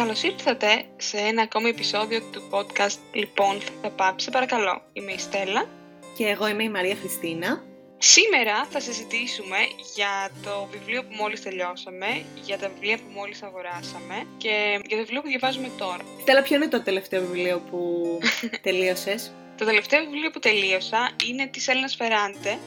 Καλώς 0.00 0.22
ήρθατε 0.22 0.84
σε 0.96 1.16
ένα 1.16 1.42
ακόμη 1.42 1.68
επεισόδιο 1.68 2.20
του 2.32 2.42
podcast 2.50 2.98
«Λοιπόν 3.12 3.60
θα 3.82 3.90
πάψει». 3.90 4.30
Παρακαλώ, 4.30 4.82
είμαι 4.92 5.12
η 5.12 5.18
Στέλλα. 5.18 5.68
Και 6.16 6.26
εγώ 6.26 6.48
είμαι 6.48 6.62
η 6.62 6.68
Μαρία 6.68 6.94
Χριστίνα. 6.94 7.62
Σήμερα 7.98 8.66
θα 8.70 8.80
συζητήσουμε 8.80 9.56
για 9.94 10.30
το 10.42 10.68
βιβλίο 10.70 11.02
που 11.02 11.14
μόλις 11.14 11.42
τελειώσαμε, 11.42 12.24
για 12.44 12.58
τα 12.58 12.68
βιβλία 12.68 12.96
που 12.96 13.10
μόλις 13.14 13.42
αγοράσαμε 13.42 14.26
και 14.36 14.80
για 14.86 14.96
το 14.96 15.02
βιβλίο 15.02 15.20
που 15.20 15.28
διαβάζουμε 15.28 15.70
τώρα. 15.78 16.04
Στέλλα, 16.20 16.42
ποιο 16.42 16.56
είναι 16.56 16.68
το 16.68 16.82
τελευταίο 16.82 17.20
βιβλίο 17.20 17.62
που 17.70 17.80
τελείωσες; 18.66 19.32
Το 19.58 19.64
τελευταίο 19.64 20.04
βιβλίο 20.04 20.30
που 20.30 20.38
τελείωσα 20.38 21.10
είναι 21.28 21.46
της 21.46 21.68
Έλληνας 21.68 21.94
Φεράντε. 21.94 22.58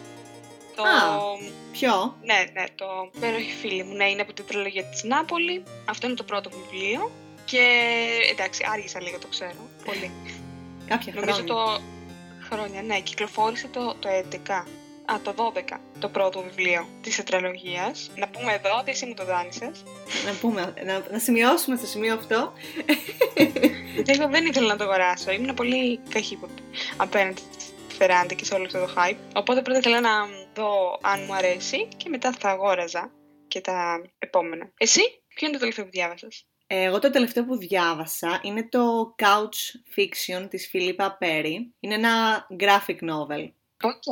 Το... 0.78 0.84
Α. 0.84 0.96
Ποιο; 1.72 2.18
Ναι, 2.24 2.40
ναι, 2.54 2.64
το 2.76 2.86
«Υπέροχη 3.16 3.54
φίλη 3.62 3.84
μου». 3.84 3.94
Ναι, 3.96 4.10
είναι 4.10 4.22
από 4.22 4.34
την 4.34 4.46
τριλογία 4.46 4.84
της 4.84 5.04
Νάπολη. 5.04 5.64
Αυτό 5.86 6.08
είναι 6.08 6.16
το 6.16 6.24
πρώτο 6.24 6.50
βιβλίο. 6.50 7.12
Και 7.46 7.64
εντάξει, 8.32 8.66
άργησα 8.72 9.02
λίγο, 9.02 9.18
το 9.18 9.28
ξέρω. 9.28 9.62
Πολύ. 9.86 10.12
Κάποια 10.88 11.14
Νομίζω 11.16 11.44
χρόνια. 11.44 11.54
το 11.54 11.82
χρόνια, 12.50 12.82
ναι, 12.82 13.00
κυκλοφόρησε 13.00 13.68
το, 13.68 13.96
το 14.00 14.10
11. 14.10 14.66
Α, 15.12 15.20
το 15.24 15.34
12 15.38 15.78
το 16.00 16.08
πρώτο 16.10 16.42
βιβλίο 16.42 16.88
της 17.02 17.16
τετραλογίας. 17.16 18.12
Να 18.16 18.28
πούμε 18.28 18.54
εδώ 18.54 18.78
ότι 18.80 18.92
εσύ 18.92 19.06
μου 19.06 19.14
το 19.14 19.26
δάνεισες. 19.26 19.84
Να, 20.26 20.34
πούμε, 20.42 20.74
να, 20.86 21.04
να 21.12 21.20
σημειώσουμε 21.20 21.76
στο 21.78 21.86
σημείο 21.86 22.14
αυτό. 22.14 22.54
Γιατί 23.96 24.12
εγώ 24.12 24.28
δεν 24.30 24.46
ήθελα 24.46 24.68
να 24.68 24.76
το 24.76 24.84
αγοράσω. 24.84 25.32
Ήμουν 25.32 25.54
πολύ 25.54 26.00
καχύποπτη 26.10 26.64
απέναντι 26.98 27.42
στη 27.88 27.96
Φεράντη 27.98 28.36
και 28.36 28.46
σε 28.46 28.54
όλο 28.54 28.66
αυτό 28.66 28.80
το 28.80 28.94
hype. 28.98 29.18
Οπότε 29.34 29.62
πρώτα 29.62 29.80
ήθελα 29.80 30.02
να 30.02 30.10
δω 30.58 30.98
αν 31.02 31.24
μου 31.28 31.34
αρέσει 31.34 31.88
και 31.98 32.10
μετά 32.10 32.32
θα 32.32 32.50
αγόραζα 32.50 33.12
και 33.48 33.62
τα 33.62 34.02
επόμενα. 34.20 34.72
Εσύ, 34.78 35.02
ποιο 35.28 35.48
είναι 35.48 35.56
το 35.56 35.60
τελευταίο 35.60 35.86
που 35.86 35.92
διάβασες; 35.92 36.48
Εγώ 36.68 37.00
το 37.00 37.10
τελευταίο 37.10 37.46
που 37.46 37.58
διάβασα 37.58 38.40
είναι 38.44 38.68
το 38.70 39.16
Couch 39.18 39.80
Fiction 39.96 40.48
της 40.50 40.68
Φιλίπα 40.70 41.18
Πέρι. 41.20 41.74
Είναι 41.80 41.94
ένα 41.94 42.48
graphic 42.60 43.00
novel. 43.00 43.52
OK. 43.82 44.04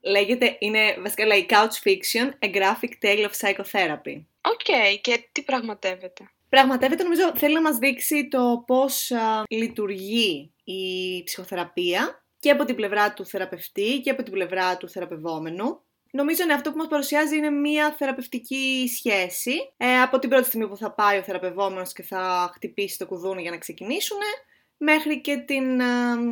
Λέγεται, 0.00 0.56
είναι, 0.58 0.96
βασικά 1.00 1.26
λέει 1.26 1.46
Couch 1.48 1.88
Fiction, 1.88 2.46
a 2.46 2.54
graphic 2.54 2.92
tale 3.02 3.26
of 3.28 3.30
psychotherapy. 3.40 4.24
OK, 4.40 5.00
και 5.00 5.28
τι 5.32 5.42
πραγματεύεται; 5.42 6.30
Πραγματεύεται, 6.48 7.02
νομίζω, 7.02 7.36
θέλει 7.36 7.54
να 7.54 7.60
μας 7.60 7.76
δείξει 7.76 8.28
το 8.28 8.62
πώς 8.66 9.10
α, 9.10 9.42
λειτουργεί 9.48 10.52
η 10.64 11.22
ψυχοθεραπεία 11.24 12.24
και 12.38 12.50
από 12.50 12.64
την 12.64 12.74
πλευρά 12.74 13.12
του 13.12 13.26
θεραπευτή 13.26 14.00
και 14.00 14.10
από 14.10 14.22
την 14.22 14.32
πλευρά 14.32 14.76
του 14.76 14.88
θεραπευόμενου. 14.88 15.80
Νομίζω 16.16 16.42
ότι 16.44 16.52
αυτό 16.52 16.70
που 16.70 16.76
μας 16.76 16.88
παρουσιάζει 16.88 17.36
είναι 17.36 17.50
μια 17.50 17.94
θεραπευτική 17.98 18.90
σχέση. 18.96 19.52
Ε, 19.76 20.00
από 20.00 20.18
την 20.18 20.28
πρώτη 20.28 20.46
στιγμή 20.46 20.68
που 20.68 20.76
θα 20.76 20.90
πάει 20.90 21.18
ο 21.18 21.22
θεραπευόμενος 21.22 21.92
και 21.92 22.02
θα 22.02 22.50
χτυπήσει 22.54 22.98
το 22.98 23.06
κουδούνι 23.06 23.42
για 23.42 23.50
να 23.50 23.58
ξεκινήσουν, 23.58 24.18
μέχρι 24.76 25.20
και 25.20 25.36
την 25.36 25.80
ε, 25.80 25.84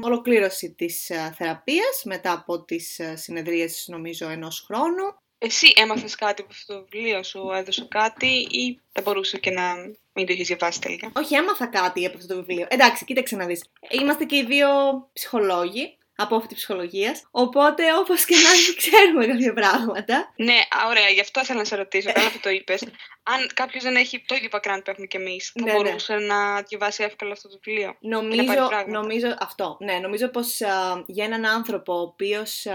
ολοκλήρωση 0.03 0.73
της 0.73 1.11
ε, 1.11 1.35
θεραπείας 1.37 2.03
μετά 2.05 2.33
από 2.33 2.65
τις 2.65 2.99
ε, 2.99 3.17
συνεδρίες 3.17 3.85
νομίζω 3.89 4.29
ενός 4.29 4.65
χρόνου. 4.67 5.15
Εσύ 5.39 5.73
έμαθες 5.77 6.15
κάτι 6.15 6.43
από 6.43 6.51
αυτό 6.53 6.75
το 6.75 6.87
βιβλίο, 6.91 7.23
σου 7.23 7.51
έδωσε 7.55 7.87
κάτι 7.91 8.47
ή 8.51 8.81
θα 8.93 9.03
μπορούσε 9.03 9.39
και 9.39 9.51
να 9.51 9.75
μην 10.13 10.27
το 10.27 10.33
έχεις 10.33 10.47
διαβάσει 10.47 10.81
τελικά; 10.81 11.13
Όχι, 11.17 11.35
έμαθα 11.35 11.67
κάτι 11.67 12.07
από 12.07 12.17
αυτό 12.17 12.35
το 12.35 12.45
βιβλίο. 12.45 12.67
Εντάξει, 12.71 13.05
κοίταξε 13.05 13.37
να 13.37 13.47
δεις. 13.47 13.65
Είμαστε 13.91 14.25
και 14.25 14.37
οι 14.37 14.45
δύο 14.45 14.69
ψυχολόγοι, 15.13 15.97
απόφοιτοι 16.23 16.55
ψυχολογίας, 16.55 17.23
οπότε 17.31 17.83
όπως 17.99 18.25
και 18.25 18.35
να 18.35 18.51
έχει 18.51 18.75
ξέρουμε 18.83 19.27
κάποια 19.27 19.53
πράγματα. 19.53 20.33
Ναι, 20.37 20.55
α, 20.55 20.89
ωραία, 20.89 21.09
γι' 21.09 21.21
αυτό 21.21 21.41
ήθελα 21.41 21.59
να 21.59 21.65
σε 21.65 21.77
ρωτήσω, 21.77 22.13
καλά 22.13 22.31
που 22.31 22.39
το 22.43 22.51
είπες. 22.51 22.83
Αν 23.25 23.47
κάποιος 23.55 23.83
δεν 23.83 23.97
έχει 23.97 24.25
το 24.27 24.35
ίδιο 24.35 24.49
background 24.53 24.81
που 24.85 24.91
έχουμε 24.91 25.07
κι 25.07 25.17
εμείς, 25.17 25.53
θα 25.55 25.65
Ναι, 25.65 25.73
ναι. 25.73 25.79
μπορούσε 25.79 26.15
να 26.15 26.63
διαβάσει 26.63 27.03
εύκολα 27.03 27.33
αυτό 27.33 27.49
το 27.49 27.59
βιβλίο. 27.65 27.97
Και 28.01 28.09
να 28.09 28.19
πάρει 28.19 28.37
Νομίζω, 28.37 28.69
πράγματα. 28.69 28.91
νομίζω 29.01 29.35
αυτό, 29.39 29.77
ναι, 29.81 29.93
νομίζω 29.99 30.29
πως 30.29 30.61
α, 30.61 31.03
για 31.07 31.25
έναν 31.25 31.47
άνθρωπο 31.47 31.95
ο 31.95 32.01
οποίος 32.01 32.67
α, 32.67 32.73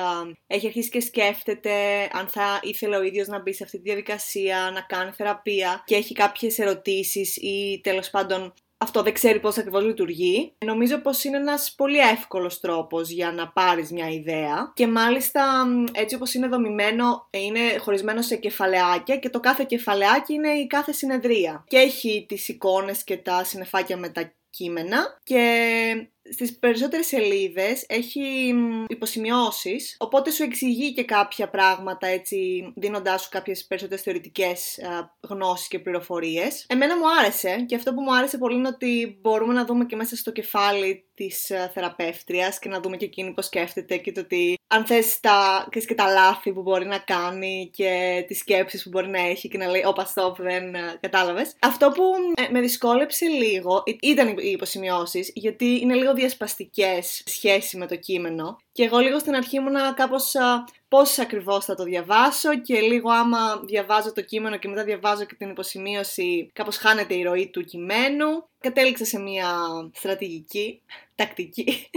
έχει 0.47 0.67
αρχίσει 0.67 0.89
και 0.89 0.99
σκέφτεται 0.99 1.71
αν 2.13 2.27
θα 2.27 2.59
ήθελε 2.63 2.97
ο 2.97 3.03
ίδιος 3.03 3.27
να 3.27 3.39
μπει 3.39 3.53
σε 3.53 3.63
αυτή 3.63 3.77
τη 3.77 3.83
διαδικασία, 3.83 4.71
να 4.73 4.81
κάνει 4.81 5.11
θεραπεία 5.11 5.83
και 5.86 5.95
έχει 5.95 6.13
κάποιες 6.13 6.59
ερωτήσεις 6.59 7.36
ή 7.37 7.80
τέλος 7.83 8.09
πάντων 8.09 8.53
αυτό 8.77 9.04
δεν 9.04 9.14
ξέρει 9.14 9.39
πώς 9.39 9.58
ακριβώς 9.58 9.83
λειτουργεί. 9.83 10.54
Νομίζω 10.65 10.98
πως 10.98 11.23
είναι 11.23 11.38
ένας 11.38 11.73
πολύ 11.77 11.98
εύκολος 11.98 12.60
τρόπος 12.60 13.10
για 13.10 13.32
να 13.32 13.48
πάρεις 13.48 13.92
μια 13.92 14.10
ιδέα 14.10 14.71
και 14.73 14.88
μάλιστα 14.88 15.65
μ, 15.65 15.83
έτσι 15.92 16.15
όπως 16.15 16.33
είναι 16.33 16.48
δομημένο 16.48 17.27
ε, 17.30 17.39
είναι 17.39 17.60
χωρισμένο 17.80 18.21
σε 18.21 18.36
κεφαλαιάκια 18.36 19.17
και 19.17 19.30
το 19.30 19.39
κάθε 19.39 19.64
κεφαλαιάκι 19.64 20.33
είναι 20.33 20.49
η 20.49 20.67
κάθε 20.67 20.92
συνεδρία. 20.92 21.64
Και 21.67 21.77
έχει 21.77 22.26
τις 22.27 22.48
εικόνες 22.48 23.04
και 23.04 23.17
τα 23.17 23.43
συνεφάκια 23.43 23.98
με 23.98 24.10
τα 24.10 24.32
κείμενα 24.49 25.20
και 25.23 26.10
στις 26.32 26.58
περισσότερες 26.60 27.08
σελίδες 27.08 27.86
έχει 27.88 28.54
μ, 28.54 28.86
υποσημειώσεις, 28.88 29.95
οπότε 29.99 30.32
σου 30.32 30.43
εξηγεί 30.43 30.93
και 30.93 31.04
κάποια 31.04 31.49
πράγματα 31.49 32.08
έτσι 32.08 32.71
δίνοντάς 32.76 33.21
σου 33.21 33.30
κάποιες 33.30 33.65
περισσότερες 33.65 34.04
θεωρητικές 34.04 34.80
α, 34.80 35.16
γνώσεις 35.30 35.67
και 35.67 35.80
πληροφορίες. 35.80 36.66
Εμένα 36.70 36.98
μου 36.98 37.04
άρεσε 37.20 37.64
και 37.67 37.76
αυτό 37.76 37.93
που 37.93 38.02
μου 38.02 38.16
άρεσε 38.16 38.37
πολύ 38.37 38.55
είναι 38.58 38.67
ότι 38.67 39.17
μπορούμε 39.21 39.54
να 39.54 39.66
δούμε 39.66 39.86
και 39.86 39.95
μέσα 39.95 40.16
στο 40.16 40.32
κεφάλι 40.32 41.05
της 41.14 41.52
α, 41.52 41.70
θεραπεύτριας 41.70 42.60
και 42.60 42.70
να 42.70 42.80
δούμε 42.80 42.98
και 42.98 43.05
εκείνη 43.05 43.33
πώς 43.33 43.45
σκέφτεται 43.45 43.98
και 43.98 44.11
το 44.11 44.20
ότι 44.20 44.58
αν 44.67 44.86
θες 44.86 45.20
τα, 45.20 45.67
ξέρεις, 45.70 45.87
και 45.87 45.95
τα 45.95 46.08
λάθη 46.08 46.54
που 46.54 46.61
μπορεί 46.61 46.86
να 46.86 46.98
κάνει 46.98 47.70
και 47.73 48.23
τις 48.27 48.37
σκέψεις 48.37 48.83
που 48.83 48.89
μπορεί 48.89 49.08
να 49.08 49.20
έχει 49.20 49.48
και 49.48 49.58
να 49.58 49.67
λέει 49.67 49.83
«Όπα, 49.86 50.14
stop, 50.14 50.36
δεν 50.37 50.76
α, 50.76 50.98
κατάλαβες». 50.99 51.55
Αυτό 51.60 51.89
που 51.89 52.04
ε, 52.36 52.52
με 52.52 52.61
δυσκόλεψε 52.61 53.26
λίγο 53.26 53.83
ε, 53.86 53.92
ήταν 54.02 54.27
οι 54.27 54.49
υποσημειώσεις, 54.49 55.32
γιατί 55.33 55.80
είναι 55.82 55.93
λίγο 55.93 56.14
διασπαστικές 56.17 57.23
σχέση 57.26 57.78
με 57.78 57.88
το 57.88 57.95
κείμενο 57.95 58.58
και 58.72 58.83
εγώ 58.83 58.98
λίγο 58.98 59.20
στην 59.20 59.36
αρχή 59.36 59.55
ήμουνα 59.55 59.94
κάπως 59.94 60.36
α, 60.36 60.64
πώς 60.88 61.20
ακριβώς 61.20 61.66
θα 61.66 61.76
το 61.76 61.83
διαβάσω 61.83 62.60
και 62.60 62.80
λίγο 62.80 63.11
άμα 63.11 63.60
διαβάζω 63.66 64.14
το 64.14 64.22
κείμενο 64.22 64.58
και 64.58 64.67
μετά 64.67 64.83
διαβάζω 64.83 65.26
και 65.26 65.36
την 65.36 65.50
υποσημείωση 65.50 66.52
κάπως 66.54 66.78
χάνεται 66.78 67.14
η 67.16 67.23
ροή 67.23 67.50
του 67.50 67.64
κειμένου. 67.64 68.48
Κατέληξα 68.60 69.05
σε 69.05 69.20
μια 69.20 69.58
στρατηγική, 69.94 70.82
τακτική. 71.16 71.89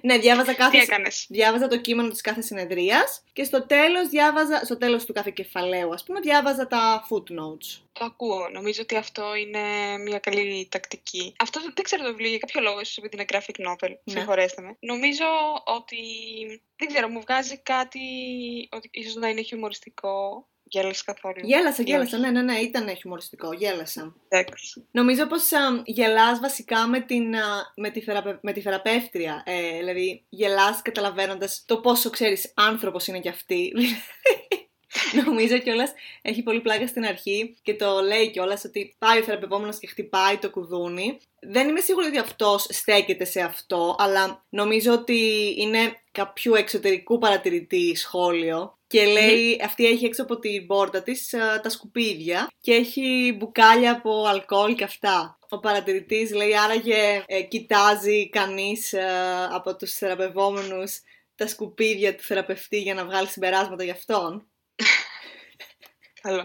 Ναι, 0.00 0.18
διάβαζα 0.18 0.50
Τι 0.50 0.56
κάθε, 0.56 0.78
έκανες; 0.78 1.26
διάβαζα 1.28 1.68
το 1.68 1.80
κείμενο 1.80 2.08
της 2.08 2.20
κάθε 2.20 2.40
συνεδρίας 2.40 3.24
και 3.32 3.44
στο 3.44 3.66
τέλος, 3.66 4.08
διάβαζα, 4.08 4.64
στο 4.64 4.78
τέλος 4.78 5.04
του 5.04 5.12
κάθε 5.12 5.30
κεφαλαίου, 5.34 5.92
ας 5.92 6.04
πούμε, 6.04 6.20
διάβαζα 6.20 6.66
τα 6.66 7.06
footnotes. 7.10 7.82
Το 7.92 8.04
ακούω. 8.04 8.48
Νομίζω 8.48 8.82
ότι 8.82 8.96
αυτό 8.96 9.34
είναι 9.34 9.60
μια 9.98 10.18
καλή 10.18 10.68
τακτική. 10.70 11.34
Αυτό 11.38 11.60
δεν 11.60 11.72
δεν 11.74 11.84
ξέρω 11.84 12.02
το 12.02 12.08
βιβλίο 12.08 12.28
για 12.28 12.38
κάποιο 12.38 12.60
λόγο, 12.60 12.80
ίσως 12.80 12.96
επειδή 12.96 13.14
είναι 13.16 13.24
graphic 13.28 13.68
novel. 13.68 13.92
Ναι. 14.04 14.14
Συγχωρέστε 14.14 14.62
με. 14.62 14.76
Νομίζω 14.80 15.24
ότι. 15.64 15.96
Δεν 16.76 16.88
ξέρω, 16.88 17.08
μου 17.08 17.20
βγάζει 17.20 17.58
κάτι 17.58 17.98
ότι 18.70 18.88
ίσως 18.92 19.14
να 19.14 19.28
είναι 19.28 19.42
χιουμοριστικό. 19.42 20.46
Γέλασε 20.66 21.02
καθόλου. 21.06 21.34
Γέλασα, 21.42 21.82
Ή 21.82 21.84
γέλασα, 21.84 22.16
όχι. 22.16 22.26
ναι, 22.26 22.30
ναι, 22.30 22.42
ναι, 22.52 22.58
ήταν 22.58 22.96
χιουμοριστικό, 22.96 23.52
γέλασα. 23.52 24.14
Εντάξει. 24.28 24.86
Νομίζω 24.90 25.26
πως 25.26 25.52
α, 25.52 25.82
γελάς 25.84 26.40
βασικά 26.40 26.86
με, 26.86 27.00
την, 27.00 27.36
α, 27.36 27.72
με, 27.76 27.90
τη, 27.90 28.00
θεραπε- 28.00 28.38
με 28.42 28.52
τη 28.52 28.60
θεραπεύτρια. 28.60 29.42
Ε, 29.46 29.78
δηλαδή, 29.78 30.24
γελάς 30.28 30.82
καταλαβαίνοντας 30.82 31.64
το 31.66 31.80
πόσο 31.80 32.10
ξέρεις 32.10 32.52
άνθρωπος 32.56 33.06
είναι 33.06 33.20
κι 33.20 33.28
αυτή. 33.28 33.72
Νομίζω 35.24 35.58
κιόλας 35.58 35.92
έχει 36.22 36.42
πολύ 36.42 36.60
πλάκα 36.60 36.86
στην 36.86 37.04
αρχή 37.04 37.56
και 37.62 37.74
το 37.74 38.00
λέει 38.00 38.30
κιόλας 38.30 38.64
ότι 38.64 38.94
πάει 38.98 39.18
ο 39.18 39.22
θεραπευόμενος 39.22 39.78
και 39.78 39.86
χτυπάει 39.86 40.36
το 40.36 40.50
κουδούνι. 40.50 41.18
Δεν 41.40 41.68
είμαι 41.68 41.80
σίγουρη 41.80 42.06
ότι 42.06 42.18
αυτός 42.18 42.66
στέκεται 42.68 43.24
σε 43.24 43.40
αυτό, 43.40 43.96
αλλά 43.98 44.44
νομίζω 44.48 44.92
ότι 44.92 45.54
είναι 45.58 46.00
κάποιου 46.12 46.54
εξωτερικού 46.54 47.18
παρατηρητή 47.18 47.94
σχόλιο 47.94 48.78
και 48.86 49.04
λέει, 49.04 49.60
αυτή 49.64 49.86
έχει 49.86 50.04
έξω 50.04 50.22
από 50.22 50.38
την 50.38 50.66
πόρτα 50.66 51.02
της 51.02 51.34
α, 51.34 51.60
τα 51.60 51.68
σκουπίδια 51.68 52.50
και 52.60 52.72
έχει 52.72 53.36
μπουκάλια 53.38 53.92
από 53.92 54.24
αλκοόλ 54.24 54.74
και 54.74 54.84
αυτά. 54.84 55.38
Ο 55.48 55.58
παρατηρητής 55.60 56.34
λέει, 56.34 56.56
άραγε 56.56 57.24
ε, 57.26 57.42
κοιτάζει 57.42 58.28
κανείς 58.28 58.92
ε, 58.92 59.04
από 59.50 59.76
τους 59.76 59.94
θεραπευόμενους 59.94 61.00
τα 61.34 61.46
σκουπίδια 61.46 62.14
του 62.16 62.22
θεραπευτή 62.22 62.80
για 62.80 62.94
να 62.94 63.04
βγάλει 63.04 63.26
συμπεράσματα 63.26 63.84
για 63.84 63.92
αυτόν. 63.92 64.46
Καλό. 66.24 66.44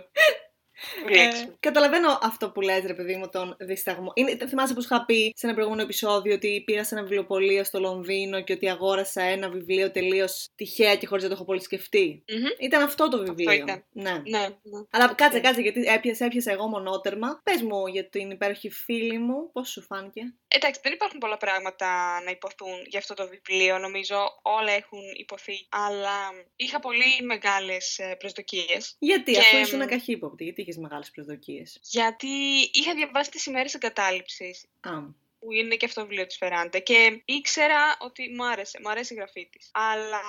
Πολύ 1.02 1.20
Ε, 1.20 1.24
έξυπνο. 1.24 1.56
καταλαβαίνω 1.60 2.20
αυτό 2.22 2.52
που 2.52 2.62
λες 2.62 2.84
ρε 2.86 2.94
παιδί 2.94 3.16
μου 3.16 3.30
τον 3.30 3.56
δισταγμό. 3.60 4.12
Είναι, 4.16 4.38
θυμάσαι 4.48 4.74
που 4.74 4.82
σου 4.82 4.88
είχα 4.92 5.06
πει 5.06 5.34
σε 5.36 5.46
ένα 5.46 5.54
προηγούμενο 5.56 5.84
επεισόδιο 5.84 6.34
ότι 6.34 6.64
πήγα 6.66 6.84
σε 6.84 6.94
ένα 6.96 7.04
βιβλιοπωλείο 7.04 7.64
στο 7.64 7.80
Λονδίνο 7.80 8.42
και 8.42 8.54
ότι 8.54 8.70
αγόρασα 8.70 9.22
ένα 9.22 9.50
βιβλίο 9.50 9.92
τελείως 9.92 10.50
τυχαία 10.56 10.96
και 10.96 11.06
χωρίς 11.08 11.24
να 11.24 11.30
το 11.30 11.36
έχω 11.36 11.46
πολύ 11.46 11.62
σκεφτεί; 11.62 12.24
Μμμ. 12.32 12.46
Ήταν 12.60 12.84
αυτό 12.84 13.10
το 13.10 13.18
βιβλίο. 13.18 13.52
ήταν. 13.52 13.84
Ναι. 13.92 14.12
Ναι, 14.12 14.40
ναι. 14.64 14.80
Αλλά 14.90 15.14
κάτσε, 15.14 15.40
κάτσε, 15.40 15.62
γιατί 15.62 15.82
έπιασα, 15.84 16.26
έπιασα 16.26 16.52
εγώ 16.52 16.68
μονότερμα. 16.68 17.42
Πες 17.44 17.62
μου 17.62 17.88
για 17.88 18.10
την 18.10 18.30
υπέροχη 18.32 18.70
φίλη 18.70 19.18
μου, 19.18 19.52
πώς 19.52 19.70
σου 19.70 19.82
φάνηκε; 19.82 20.22
Εντάξει, 20.48 20.80
δεν 20.84 20.94
υπάρχουν 20.94 21.20
πολλά 21.20 21.38
πράγματα 21.38 22.22
να 22.26 22.32
υποθούν 22.32 22.76
για 22.88 23.00
αυτό 23.00 23.14
το 23.14 23.28
βιβλίο. 23.28 23.78
Νομίζω 23.78 24.18
όλα 24.42 24.72
έχουν 24.72 25.00
υποθεί. 25.18 25.68
Αλλά 25.70 26.18
είχα 26.56 26.80
πολύ 26.80 27.22
μεγάλες 27.24 28.00
προσδοκίες. 28.18 28.96
Γιατί, 29.00 29.32
Και, 29.32 29.40
αφού 29.40 29.58
μ, 29.58 29.62
ήσουν 29.62 29.88
καχύποπτη, 29.88 30.44
γιατί 30.44 30.62
είχε 30.70 30.80
είχες 30.80 30.90
μεγάλες 30.90 31.12
προσδοκίες. 31.12 31.80
Γιατί 31.82 32.28
είχα 32.72 32.94
διαβάσει 32.96 33.32
τις 33.32 33.46
ημέρες 33.46 33.74
εγκατάλειψης 33.74 34.66
Α, 34.80 34.92
που 35.40 35.52
είναι 35.52 35.76
και 35.76 35.86
αυτό 35.86 36.02
το 36.02 36.08
βιβλίο 36.08 36.26
της 36.26 36.38
Φεράντε 36.38 36.80
και 36.80 37.22
ήξερα 37.26 37.98
ότι 38.00 38.30
μου 38.30 38.46
άρεσε, 38.46 38.80
μου 38.82 38.90
αρέσει 38.90 39.14
η 39.14 39.18
γραφή 39.18 39.50
της. 39.52 39.70
Αλλά 39.74 40.22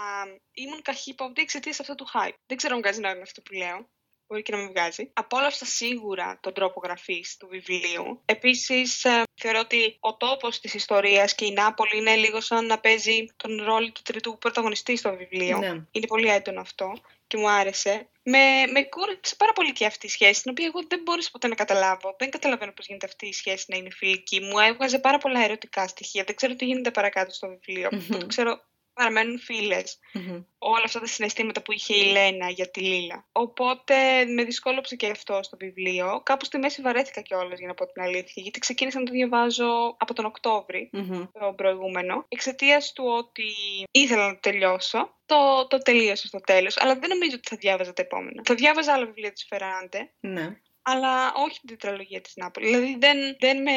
ήμουν 0.53 0.83
καχύποπτη 0.83 1.43
εξαιτίας 1.43 1.81
αυτού 1.81 1.95
του 1.95 2.07
hype. 2.15 2.35
Δεν 2.47 2.57
ξέρω 2.57 2.75
αν 2.75 2.81
βγάζει 2.81 3.01
νόημα 3.01 3.23
αυτό 3.23 3.43
που 3.43 3.53
λέω. 3.53 3.89
Μπορεί 4.27 4.43
και 4.43 4.53
να 4.53 4.59
μην 4.59 4.69
βγάζει. 4.69 5.11
Απόλαυσα 5.13 5.65
σίγουρα 5.65 6.39
τον 6.43 6.53
τρόπο 6.53 6.81
γραφής 6.85 7.37
του 7.37 7.49
βιβλίου. 7.49 8.23
Επίσης, 8.25 9.07
θεωρώ 9.35 9.59
ότι 9.59 9.97
ο 10.01 10.17
τόπος 10.17 10.61
της 10.61 10.75
ιστορίας 10.75 11.35
και 11.35 11.45
η 11.45 11.51
Νάπολη 11.53 11.97
είναι 11.97 12.17
λίγο 12.17 12.41
σαν 12.41 12.67
να 12.67 12.79
παίζει 12.79 13.27
τον 13.37 13.63
ρόλο 13.63 13.93
του 13.93 14.01
τρίτου 14.05 14.39
πρωταγωνιστή 14.39 14.97
στο 14.97 15.17
βιβλίο. 15.17 15.59
ναι. 15.59 15.69
Είναι 15.91 16.07
πολύ 16.07 16.29
έντονο 16.29 16.61
αυτό 16.61 17.01
και 17.31 17.37
μου 17.37 17.51
άρεσε. 17.51 18.11
Με, 18.23 18.67
με 18.73 18.83
κούρασε 18.83 19.37
πάρα 19.37 19.53
πολύ 19.53 19.73
και 19.73 19.87
αυτή 19.87 20.07
η 20.07 20.09
σχέση, 20.09 20.43
την 20.43 20.51
οποία 20.51 20.67
εγώ 20.67 20.81
δεν 20.89 21.01
μπόρεσα 21.05 21.29
ποτέ 21.33 21.49
να 21.49 21.55
καταλάβω. 21.55 22.17
Δεν 22.19 22.31
καταλαβαίνω 22.31 22.73
πώς 22.73 22.87
γίνεται 22.87 23.07
αυτή 23.07 23.27
η 23.27 23.33
σχέση 23.33 23.65
να 23.69 23.77
είναι 23.77 23.89
φιλική. 23.91 24.41
Μου 24.41 24.59
έβγαζε 24.59 24.99
πάρα 24.99 25.19
πολλά 25.19 25.41
ερωτικά 25.45 25.89
στοιχεία. 25.89 26.25
Δεν 26.27 26.35
ξέρω 26.37 26.55
τι 26.55 26.65
γίνεται 26.65 26.91
παρακάτω 26.91 27.33
στο 27.35 27.49
βιβλίο. 27.49 27.89
Μμμ. 27.93 28.19
Το 28.19 28.27
ξέρω 28.27 28.70
παραμένουν 29.01 29.39
φίλες. 29.39 29.99
Μμμ. 30.13 30.43
Όλα 30.59 30.83
αυτά 30.85 31.01
τα 31.01 31.07
συναισθήματα 31.07 31.63
που 31.63 31.73
είχε 31.73 31.95
η 31.97 32.05
Λένα 32.13 32.49
για 32.51 32.71
τη 32.71 32.81
Λίλα. 32.81 33.27
Οπότε 33.33 34.25
με 34.25 34.45
δυσκόλεψε 34.45 34.97
και 34.97 35.07
αυτό 35.07 35.41
στο 35.43 35.57
βιβλίο. 35.57 36.21
Κάπου 36.25 36.45
στη 36.45 36.59
μέση 36.59 36.83
βαρέθηκα 36.83 37.21
κιόλας 37.21 37.59
για 37.59 37.69
να 37.69 37.75
πω 37.75 37.87
την 37.87 38.03
αλήθεια, 38.03 38.43
γιατί 38.43 38.59
ξεκίνησα 38.59 38.99
να 38.99 39.05
το 39.05 39.13
διαβάζω 39.13 39.97
από 39.99 40.15
τον 40.15 40.25
Οκτώβρη 40.25 40.91
Μμμ. 40.93 41.25
το 41.33 41.53
προηγούμενο, 41.57 42.25
εξαιτίας 42.29 42.93
του 42.93 43.05
ότι 43.07 43.45
ήθελα 43.91 44.27
να 44.27 44.33
το 44.33 44.41
τελειώσω. 44.41 45.15
Το, 45.27 45.67
το 45.69 45.79
τελείωσα 45.79 46.27
στο 46.27 46.41
τέλος, 46.41 46.81
αλλά 46.81 46.95
δεν 46.99 47.09
νομίζω 47.09 47.37
ότι 47.37 47.49
θα 47.49 47.57
διάβαζα 47.57 47.93
τα 47.93 48.03
επόμενα. 48.03 48.43
Θα 48.45 48.55
διάβαζα 48.55 48.93
άλλα 48.93 49.07
βιβλία 49.07 49.33
της 49.33 49.47
Φεράντε, 49.49 50.11
Ναι. 50.21 50.61
Αλλά 50.83 51.33
όχι 51.35 51.59
την 51.61 51.69
τετραλογία 51.69 52.21
της 52.21 52.33
Νάπολης. 52.37 52.71
Δηλαδή 52.71 52.97
δεν, 52.99 53.19
δεν 53.39 53.63
με 53.63 53.71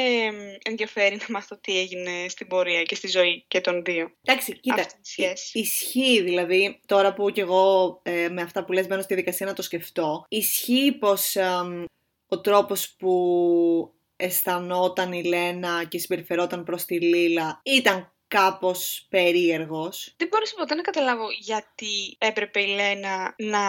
ενδιαφέρει 0.64 1.16
να 1.16 1.26
μάθω 1.30 1.58
τι 1.58 1.80
έγινε 1.80 2.26
στην 2.30 2.48
πορεία 2.48 2.84
και 2.84 2.96
στη 2.96 3.08
ζωή 3.08 3.46
και 3.48 3.62
των 3.62 3.84
δύο. 3.84 4.12
Εντάξει, 4.22 4.60
κοίτα, 4.60 4.82
Αυτή 4.82 4.98
η 5.02 5.06
σχέση. 5.06 5.58
ι- 5.60 5.62
ισχύει 5.62 6.22
δηλαδή, 6.22 6.80
τώρα 6.86 7.14
που 7.14 7.30
κι 7.30 7.40
εγώ 7.40 8.00
ε, 8.04 8.30
με 8.30 8.42
αυτά 8.42 8.66
που 8.66 8.72
λες 8.72 8.88
μπαίνω 8.88 9.02
στη 9.02 9.16
δικασία 9.16 9.46
να 9.46 9.54
το 9.54 9.62
σκεφτώ, 9.62 10.26
ισχύει 10.30 10.92
πως 11.00 11.36
εμ, 11.36 11.84
ο 12.28 12.42
τρόπος 12.42 12.96
που 12.98 13.94
αισθανόταν 14.16 15.14
η 15.14 15.24
Λένα 15.24 15.84
και 15.84 15.98
συμπεριφερόταν 15.98 16.64
προς 16.64 16.86
τη 16.86 17.00
Λίλα 17.00 17.60
ήταν 17.64 18.12
κάπως 18.33 19.06
περίεργος. 19.09 20.13
Δεν 20.18 20.27
μπορούσα 20.27 20.53
ποτέ 20.57 20.75
να 20.75 20.81
καταλάβω 20.81 21.25
γιατί 21.39 22.15
έπρεπε 22.18 22.62
η 22.62 22.68
Λένα 22.68 23.35
να, 23.38 23.59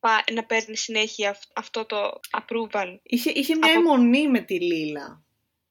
πα- 0.00 0.24
να 0.32 0.44
παίρνει 0.44 0.76
συνέχεια 0.76 1.30
αυ- 1.30 1.50
αυτό 1.54 1.84
το 1.86 1.96
approval. 2.40 2.96
Είχε, 3.02 3.30
είχε 3.30 3.56
μια 3.56 3.70
Από- 3.70 3.78
αιμονή 3.80 4.28
με 4.28 4.40
τη 4.40 4.60
Λίλα. 4.60 5.22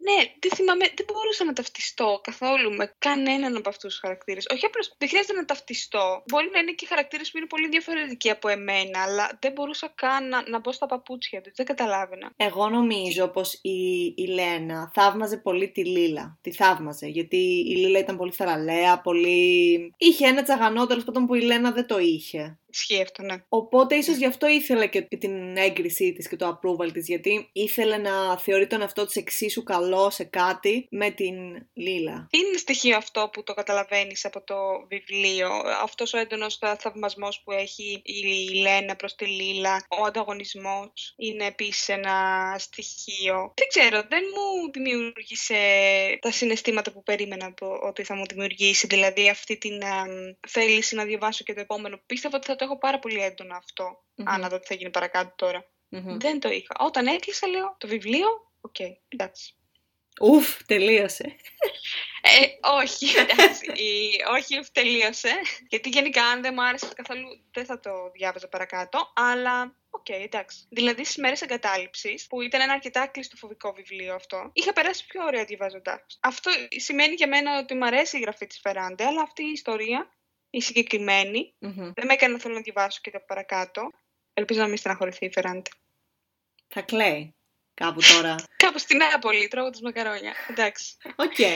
Ναι, 0.08 0.20
δεν 0.40 0.52
θυμάμαι, 0.56 0.86
δεν 0.96 1.06
μπορούσα 1.14 1.44
να 1.46 1.54
ταυτιστώ 1.54 2.20
καθόλου 2.24 2.76
με 2.76 2.96
κανέναν 3.00 3.56
από 3.56 3.70
αυτούς 3.70 3.90
τους 3.90 4.00
χαρακτήρες. 4.00 4.46
Όχι 4.54 4.66
απλώς 4.66 4.96
δεν 4.98 5.10
χρειάζεται 5.10 5.34
να 5.34 5.46
ταυτιστώ. 5.46 6.24
Μπορεί 6.28 6.50
να 6.54 6.60
είναι 6.60 6.72
και 6.72 6.86
χαρακτήρες 6.86 7.32
που 7.32 7.38
είναι 7.38 7.48
πολύ 7.48 7.68
διαφορετικοί 7.68 8.30
από 8.30 8.48
εμένα, 8.48 9.04
αλλά 9.04 9.38
δεν 9.42 9.52
μπορούσα 9.52 9.92
καν 9.96 10.30
να, 10.30 10.50
να 10.50 10.60
μπω 10.60 10.72
στα 10.72 10.86
παπούτσια 10.86 11.42
τους. 11.42 11.54
Δεν 11.56 11.66
καταλάβαινα. 11.66 12.32
Εγώ 12.36 12.70
νομίζω 12.70 13.28
πως 13.28 13.60
η, 13.62 14.06
η 14.16 14.26
Λένα 14.28 14.92
θαύμαζε 14.94 15.38
πολύ 15.38 15.70
τη 15.70 15.86
Λίλα. 15.86 16.38
Τη 16.42 16.52
θαύμαζε, 16.52 17.08
γιατί 17.08 17.38
η 17.68 17.76
Λίλα 17.76 18.00
ήταν 18.00 18.18
πολύ 18.18 18.32
θαραλέα, 18.32 19.02
πολύ... 19.02 19.94
Είχε 19.98 20.28
ένα 20.28 20.44
τσαγανό 20.44 20.86
τέλος 20.86 21.04
πάντων 21.04 21.26
που 21.26 21.36
η 21.36 21.42
Λένα 21.42 21.72
δεν 21.72 21.88
το 21.88 22.00
είχε. 22.00 22.60
Ισχύει 22.72 23.02
αυτό, 23.02 23.24
ναι. 23.24 23.36
Οπότε 23.50 23.96
ίσως 23.96 24.16
γι' 24.18 24.26
αυτό 24.26 24.48
ήθελε 24.48 24.88
και 24.88 25.02
την 25.02 25.58
έγκρισή 25.58 26.14
της 26.14 26.28
και 26.28 26.36
το 26.36 26.48
approval 26.62 26.92
της, 26.94 27.08
γιατί 27.08 27.50
ήθελε 27.54 27.98
να 27.98 28.38
θεωρεί 28.38 28.68
τον 28.68 28.82
εαυτό 28.82 29.06
της 29.06 29.16
εξίσου 29.16 29.64
καλό 29.64 30.10
σε 30.10 30.24
κάτι 30.24 30.88
με 30.92 31.10
την 31.10 31.36
Λίλα. 31.74 32.28
Είναι 32.32 32.58
στοιχείο 32.58 32.98
αυτό 32.98 33.30
που 33.34 33.44
το 33.44 33.54
καταλαβαίνεις 33.54 34.26
από 34.26 34.44
το 34.44 34.56
βιβλίο; 34.90 35.50
Αυτός 35.84 36.14
ο 36.14 36.18
έντονος 36.18 36.58
θαυμασμός 36.80 37.42
που 37.44 37.52
έχει 37.52 38.02
η 38.04 38.24
Λένα 38.62 38.96
προς 38.96 39.16
τη 39.16 39.26
Λίλα. 39.26 39.86
Ο 40.00 40.04
ανταγωνισμός 40.06 41.14
είναι 41.18 41.46
επίσης 41.46 41.88
ένα 41.90 42.16
στοιχείο. 42.60 43.54
Δεν 43.56 43.68
ξέρω, 43.68 44.04
δεν 44.10 44.24
μου 44.36 44.72
δημιούργησε 44.72 45.56
τα 46.22 46.32
συναισθήματα 46.32 46.92
που 46.92 47.04
περίμενα 47.04 47.54
το- 47.54 47.80
ότι 47.82 48.04
θα 48.04 48.16
μου 48.16 48.26
δημιουργήσει. 48.30 48.88
Δηλαδή 48.88 49.30
αυτή 49.30 49.58
την 49.58 49.84
α, 49.84 50.06
θέληση 50.48 50.96
να 50.96 51.04
διαβάσω 51.04 51.44
και 51.44 51.54
το 51.54 51.60
επόμενο. 51.60 52.00
Πίστευα 52.06 52.38
ότι 52.38 52.46
θα 52.46 52.56
το 52.60 52.66
έχω 52.66 52.78
πάρα 52.78 53.00
πολύ 53.00 53.22
έντονο 53.24 53.56
αυτό. 53.56 54.04
Μμμ. 54.16 54.30
Αν 54.30 54.40
να 54.42 54.50
δω 54.50 54.60
τι 54.60 54.68
θα 54.68 54.74
γίνει 54.74 54.90
παρακάτω 54.90 55.34
τώρα. 55.36 55.66
Μμμ. 55.90 56.18
Δεν 56.20 56.40
το 56.40 56.50
είχα. 56.50 56.76
Όταν 56.80 57.08
έκλεισα, 57.08 57.48
λέω 57.48 57.76
το 57.80 57.88
βιβλίο. 57.88 58.28
Οκ, 58.62 58.76
εντάξει. 59.08 59.54
Ουφ, 60.22 60.64
τελείωσε. 60.66 61.36
Ε, 62.22 62.48
όχι, 62.82 63.06
εντάξει. 63.28 63.66
η- 63.72 64.24
όχι, 64.32 64.60
τελείωσε. 64.72 65.34
Γιατί 65.70 65.90
γενικά, 65.90 66.24
αν 66.26 66.42
δεν 66.42 66.54
μου 66.56 66.64
άρεσε 66.64 66.88
καθόλου, 66.96 67.28
δεν 67.52 67.66
θα 67.66 67.80
το 67.80 67.92
διάβαζα 68.14 68.48
παρακάτω. 68.48 69.12
Αλλά, 69.16 69.76
οκ, 69.90 70.10
εντάξει. 70.10 70.58
Δηλαδή, 70.70 71.04
στις 71.04 71.18
μέρες 71.18 71.42
εγκατάλειψης, 71.42 72.28
που 72.28 72.42
ήταν 72.42 72.62
ένα 72.62 72.74
αρκετά 72.74 73.08
κλειστοφοβικό 73.08 73.74
βιβλίο 73.74 74.16
αυτό, 74.16 74.50
είχα 74.54 74.74
περάσει 74.74 75.06
πιο 75.06 75.24
ωραία 75.24 75.46
διαβάζοντας. 75.46 76.06
Αυτό 76.20 76.52
σημαίνει 76.78 77.14
για 77.14 77.28
μένα 77.28 77.60
ότι 77.60 77.74
μου 77.76 77.86
αρέσει 77.86 78.18
η 78.18 78.20
γραφή 78.22 78.48
της 78.48 78.60
Φεράντε, 78.60 79.06
αλλά 79.06 79.22
αυτή 79.22 79.44
η 79.44 79.52
ιστορία, 79.52 80.10
η 80.50 80.62
συγκεκριμένη, 80.62 81.54
Μμμ. 81.60 81.92
δεν 81.94 82.06
με 82.06 82.14
έκανε 82.14 82.34
να 82.34 82.40
θέλω 82.40 82.54
να 82.54 82.62
διαβάσω 82.62 83.00
και 83.02 83.12
το 83.12 83.20
παρακάτω. 83.28 83.92
Ελπίζω 84.34 84.60
να 84.60 84.68
μην 84.68 84.78
στεναχωρηθεί 84.78 85.26
η 85.26 85.32
Φεράντε. 85.32 85.70
Θα 86.68 86.82
κλαίει 86.82 87.36
κάπου 87.80 88.00
τώρα. 88.16 88.36
Κάπου 88.64 88.80
στην 88.80 88.98
Νάπολη, 88.98 89.48
τρώγοντας 89.48 89.78
μακαρόνια. 89.84 90.34
Εντάξει. 90.50 90.86
Οκ. 91.16 91.40
Ε, 91.40 91.54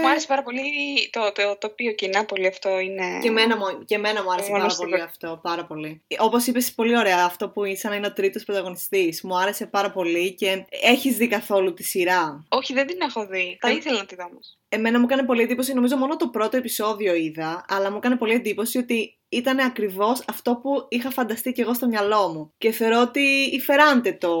Μου 0.00 0.08
άρεσε 0.08 0.26
πάρα 0.26 0.42
πολύ 0.42 0.62
το, 1.10 1.32
το 1.34 1.56
τοπίο 1.58 1.92
και 1.92 2.04
η 2.06 2.08
Νάπολη 2.08 2.46
αυτό 2.46 2.78
είναι. 2.78 3.18
Και 3.22 3.28
εμένα, 3.28 3.56
μου- 3.56 3.84
και 3.84 3.94
εμένα 3.94 4.22
μου 4.22 4.32
άρεσε 4.32 4.48
Μόνο 4.50 4.60
πάρα 4.62 4.74
στην- 4.74 4.88
πολύ 4.88 5.02
αυτό, 5.02 5.40
πάρα 5.42 5.64
πολύ. 5.64 6.02
Όπως 6.18 6.46
είπες 6.46 6.72
πολύ 6.72 6.96
ωραία, 6.98 7.24
αυτό 7.24 7.48
που 7.48 7.64
ή 7.64 7.70
σαν 7.70 7.90
να 7.90 7.96
είναι 7.96 8.06
ο 8.06 8.12
τρίτος 8.12 8.44
πρωταγωνιστής. 8.44 9.22
Μου 9.22 9.38
άρεσε 9.38 9.66
πάρα 9.66 9.90
πολύ 9.90 10.34
και 10.34 10.64
έχεις 10.82 11.16
δει 11.16 11.28
καθόλου 11.28 11.74
τη 11.74 11.82
σειρά; 11.82 12.44
Όχι, 12.48 12.72
δεν 12.72 12.86
την 12.86 12.98
έχω 13.00 13.26
δει. 13.26 13.58
Θα 13.60 13.68
Ε, 13.68 13.72
ήθελα 13.72 13.98
να 13.98 14.06
τη 14.06 14.14
δω 14.14 14.24
όμως. 14.30 14.58
Εμένα 14.68 14.98
μου 14.98 15.04
έκανε 15.10 15.22
πολύ 15.24 15.42
εντύπωση, 15.42 15.74
νομίζω 15.74 15.96
μόνο 15.96 16.16
το 16.16 16.28
πρώτο 16.28 16.56
επεισόδιο 16.56 17.14
είδα, 17.14 17.64
αλλά 17.68 17.90
μου 17.90 17.96
έκανε 17.96 18.16
πολύ 18.16 18.32
εντύπωση 18.34 18.78
ότι 18.78 19.18
ήταν 19.36 19.58
ακριβώς 19.58 20.24
αυτό 20.28 20.56
που 20.56 20.86
είχα 20.88 21.10
φανταστεί 21.10 21.52
και 21.52 21.62
εγώ 21.62 21.74
στο 21.74 21.86
μυαλό 21.86 22.28
μου. 22.28 22.52
Και 22.58 22.70
θεωρώ 22.70 23.00
ότι 23.00 23.20
υφεράντε 23.52 24.12
το. 24.12 24.36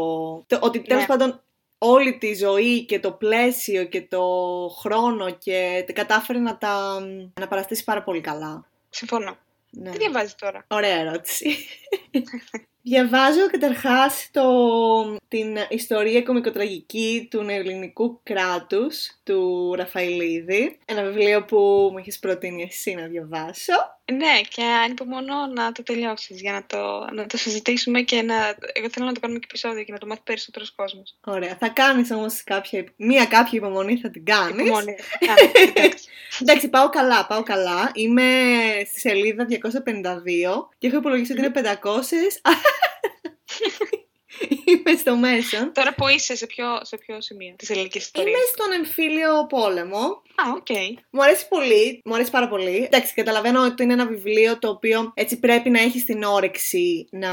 το 0.46 0.58
ότι 0.60 0.80
τέλος 0.80 1.02
Ναι. 1.02 1.08
πάντων 1.08 1.42
όλη 1.78 2.18
τη 2.18 2.34
ζωή 2.34 2.84
και 2.84 3.00
το 3.00 3.12
πλαίσιο 3.12 3.84
και 3.84 4.02
το 4.02 4.22
χρόνο 4.80 5.30
και 5.30 5.84
κατάφερε 5.92 6.38
να 6.38 6.58
τα 6.58 7.00
να 7.40 7.48
παραστήσει 7.48 7.84
πάρα 7.84 8.02
πολύ 8.02 8.20
καλά. 8.20 8.66
Συμφωνώ. 8.90 9.36
Ναι. 9.70 9.90
Τι 9.90 9.98
διαβάζεις 9.98 10.34
τώρα; 10.34 10.64
Ωραία 10.68 10.96
ερώτηση. 10.96 11.56
Διαβάζω 12.86 13.46
καταρχάς 13.50 14.28
το, 14.32 14.42
την 15.28 15.56
ιστορία 15.68 16.22
κομικοτραγική 16.22 17.28
του 17.30 17.42
νεοελληνικού 17.42 18.20
κράτους 18.22 19.20
του 19.22 19.72
Ραφαηλίδη. 19.76 20.78
Ένα 20.84 21.02
βιβλίο 21.02 21.44
που 21.44 21.88
μου 21.92 21.98
έχεις 21.98 22.18
προτείνει 22.18 22.62
εσύ 22.62 22.94
να 22.94 23.06
διαβάσω. 23.06 23.72
Ναι, 24.12 24.40
και 24.48 24.62
ανυπομονώ 24.84 25.46
να 25.46 25.72
το 25.72 25.82
τελειώσεις 25.82 26.40
για 26.40 26.52
να 26.52 26.64
το, 26.66 27.06
να 27.12 27.26
το 27.26 27.36
συζητήσουμε 27.36 28.00
και 28.00 28.22
να. 28.22 28.34
Εγώ 28.72 28.88
θέλω 28.90 29.06
να 29.06 29.12
το 29.12 29.20
κάνουμε 29.20 29.38
και 29.38 29.46
επεισόδιο 29.48 29.82
και 29.82 29.92
να 29.92 29.98
το 29.98 30.06
μάθει 30.06 30.20
περισσότερος 30.24 30.72
κόσμος. 30.72 31.14
Ωραία. 31.24 31.56
Θα 31.60 31.68
κάνεις 31.68 32.10
όμως 32.10 32.44
κάποια, 32.44 32.84
μία 32.96 33.26
κάποια 33.26 33.58
υπομονή 33.58 33.96
θα 33.96 34.10
την 34.10 34.24
κάνεις. 34.24 34.66
Υπομονή. 34.66 34.92
Α, 35.30 35.34
εντάξει. 35.74 36.08
Εντάξει, 36.40 36.68
πάω 36.68 36.88
καλά, 36.88 37.26
πάω 37.26 37.42
καλά. 37.42 37.90
Είμαι 37.94 38.22
στη 38.86 39.00
σελίδα 39.00 39.46
252 39.48 39.54
και 40.78 40.86
έχω 40.86 40.96
υπολογίσει 40.96 41.32
ότι 41.32 41.40
είναι 41.40 41.78
500. 41.82 41.86
Είμαι 44.74 44.96
στο 44.98 45.16
μέσο. 45.16 45.72
Τώρα 45.72 45.94
που 45.94 46.08
είσαι, 46.08 46.36
σε 46.36 46.46
ποιο, 46.46 46.66
σε 46.82 46.96
ποιο 46.96 47.20
σημείο 47.20 47.54
της 47.58 47.70
ελληνικής 47.70 48.04
ιστορίας; 48.04 48.36
Είμαι 48.36 48.44
στον 48.52 48.72
εμφύλιο 48.72 49.46
πόλεμο. 49.48 49.98
Α, 50.34 50.44
οκ. 50.56 50.66
Μου 51.10 51.22
αρέσει 51.22 51.48
πολύ, 51.48 52.00
μου 52.04 52.14
αρέσει 52.14 52.30
πάρα 52.30 52.48
πολύ. 52.48 52.82
Εντάξει, 52.84 53.14
καταλαβαίνω 53.14 53.64
ότι 53.64 53.82
είναι 53.82 53.92
ένα 53.92 54.06
βιβλίο 54.06 54.58
το 54.58 54.68
οποίο 54.68 55.12
έτσι 55.14 55.38
πρέπει 55.38 55.70
να 55.70 55.80
έχεις 55.80 56.04
την 56.04 56.22
όρεξη 56.22 57.08
να 57.10 57.30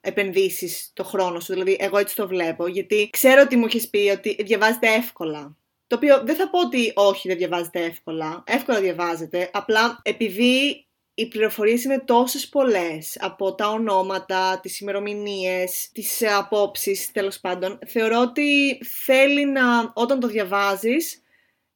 επενδύσεις 0.00 0.90
το 0.94 1.04
χρόνο 1.04 1.40
σου. 1.40 1.52
Δηλαδή, 1.52 1.76
εγώ 1.80 1.98
έτσι 1.98 2.16
το 2.16 2.28
βλέπω, 2.28 2.66
γιατί 2.66 3.08
ξέρω 3.12 3.42
ότι 3.42 3.56
μου 3.56 3.64
έχεις 3.66 3.88
πει 3.88 4.10
ότι 4.16 4.36
διαβάζεται 4.42 4.94
εύκολα. 4.94 5.56
Το 5.86 5.96
οποίο 5.96 6.22
δεν 6.24 6.36
θα 6.36 6.50
πω 6.50 6.60
ότι 6.60 6.92
όχι, 6.94 7.28
δεν 7.28 7.36
διαβάζεται 7.36 7.84
εύκολα. 7.84 8.42
Εύκολα 8.46 8.80
διαβάζεται. 8.80 9.50
Απλά 9.52 10.00
επειδή 10.02 10.86
οι 11.18 11.28
πληροφορίες 11.28 11.84
είναι 11.84 11.98
τόσες 11.98 12.48
πολλές 12.48 13.16
από 13.20 13.54
τα 13.54 13.68
ονόματα, 13.68 14.60
τις 14.62 14.80
ημερομηνίες, 14.80 15.90
τις 15.92 16.20
ε, 16.20 16.26
απόψεις 16.26 17.12
τέλος 17.12 17.40
πάντων, 17.40 17.78
θεωρώ 17.86 18.20
ότι 18.20 18.78
θέλει 19.04 19.46
να, 19.46 19.92
όταν 19.94 20.20
το 20.20 20.26
διαβάζεις, 20.26 21.22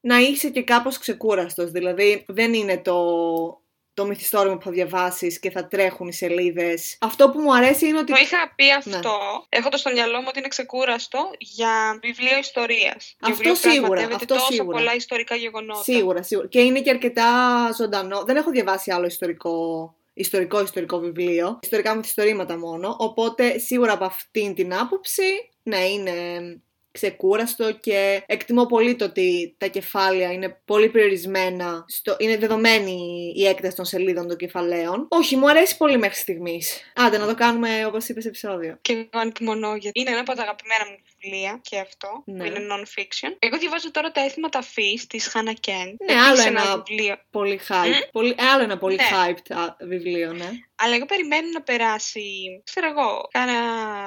να 0.00 0.18
είσαι 0.18 0.50
και 0.50 0.62
κάπως 0.62 0.98
ξεκούραστος. 0.98 1.70
Δηλαδή 1.70 2.24
δεν 2.28 2.54
είναι 2.54 2.78
το 2.78 2.94
το 3.94 4.06
μυθιστόρημα 4.06 4.56
που 4.56 4.64
θα 4.64 4.70
διαβάσεις 4.70 5.38
και 5.38 5.50
θα 5.50 5.66
τρέχουν 5.66 6.08
οι 6.08 6.12
σελίδες. 6.12 6.96
Αυτό 7.00 7.30
που 7.30 7.40
μου 7.40 7.54
αρέσει 7.54 7.86
είναι 7.86 7.98
ότι. 7.98 8.12
Το 8.12 8.18
είχα 8.22 8.52
πει 8.56 8.72
αυτό, 8.72 8.90
ναι. 8.90 9.68
το 9.70 9.76
στο 9.76 9.90
μυαλό 9.90 10.18
μου 10.18 10.26
ότι 10.28 10.38
είναι 10.38 10.48
ξεκούραστο 10.48 11.30
για 11.38 11.98
βιβλίο 12.02 12.38
ιστορίας. 12.38 13.16
Αυτό 13.20 13.54
σίγουρα. 13.54 14.02
Αυτό 14.04 14.24
τόσο 14.24 14.52
σίγουρα. 14.52 14.76
πολλά 14.78 14.94
ιστορικά 14.94 15.34
γεγονότα. 15.34 15.82
Σίγουρα, 15.82 16.22
σίγουρα. 16.22 16.48
Και 16.48 16.60
είναι 16.60 16.80
και 16.80 16.90
αρκετά 16.90 17.26
ζωντανό. 17.76 18.22
Δεν 18.24 18.36
έχω 18.36 18.50
διαβάσει 18.50 18.90
άλλο 18.90 19.06
ιστορικό 19.06 19.94
ιστορικό 20.14 20.62
ιστορικό 20.62 20.98
βιβλίο, 20.98 21.58
ιστορικά 21.62 21.94
μυθιστορήματα 21.94 22.58
μόνο, 22.58 22.96
οπότε 22.98 23.58
σίγουρα 23.58 23.92
από 23.92 24.04
αυτήν 24.04 24.54
την 24.54 24.74
άποψη, 24.74 25.50
ναι, 25.62 25.84
είναι 25.84 26.12
ξεκούραστο 26.92 27.72
και 27.72 28.22
εκτιμώ 28.26 28.66
πολύ 28.66 28.96
το 28.96 29.04
ότι 29.04 29.54
τα 29.58 29.66
κεφάλαια 29.66 30.32
είναι 30.32 30.60
πολύ 30.64 30.88
περιορισμένα, 30.88 31.84
στο... 31.88 32.16
είναι 32.18 32.36
δεδομένη 32.36 33.32
η 33.36 33.46
έκταση 33.46 33.76
των 33.76 33.84
σελίδων 33.84 34.28
των 34.28 34.36
κεφαλαίων. 34.36 35.06
Όχι, 35.10 35.36
μου 35.36 35.48
αρέσει 35.48 35.76
πολύ 35.76 35.98
μέχρι 35.98 36.16
στιγμής. 36.16 36.92
Άντε 36.94 37.18
να 37.18 37.26
το 37.26 37.34
κάνουμε 37.34 37.84
όπως 37.86 38.08
είπες 38.08 38.24
επεισόδιο. 38.24 38.78
Και 38.80 38.92
εγώ 38.92 39.08
ανυπομονώ 39.10 39.76
γιατί 39.76 40.00
είναι 40.00 40.10
ένα 40.10 40.20
από 40.20 40.34
τα 40.34 40.42
αγαπημένα 40.42 40.86
μου 40.90 40.96
βιβλία 41.20 41.60
και 41.62 41.78
αυτό, 41.78 42.22
ναι. 42.24 42.38
που 42.38 42.44
είναι 42.44 42.66
non-fiction. 42.70 43.36
Εγώ 43.38 43.58
διαβάζω 43.58 43.90
τώρα 43.90 44.10
τα 44.12 44.20
έθιματα 44.20 44.62
φύση 44.62 45.06
της 45.06 45.32
Hannah 45.34 45.68
Kent. 45.68 45.94
Ναι, 46.06 46.20
άλλο 46.20 46.42
ένα, 46.42 46.82
βιβλίο. 46.86 47.16
πολύ 47.30 47.60
hype. 47.68 48.08
Πολύ... 48.12 48.34
άλλο 48.52 48.62
ένα 48.62 48.78
πολύ 48.78 48.96
ναι. 48.96 49.04
hyped 49.12 49.74
βιβλίο, 49.80 50.32
ναι. 50.32 50.50
Αλλά 50.84 50.94
εγώ 50.94 51.06
περιμένω 51.06 51.48
να 51.52 51.62
περάσει, 51.62 52.24
ξέρω 52.64 52.86
εγώ, 52.88 53.28
κάνα 53.30 53.54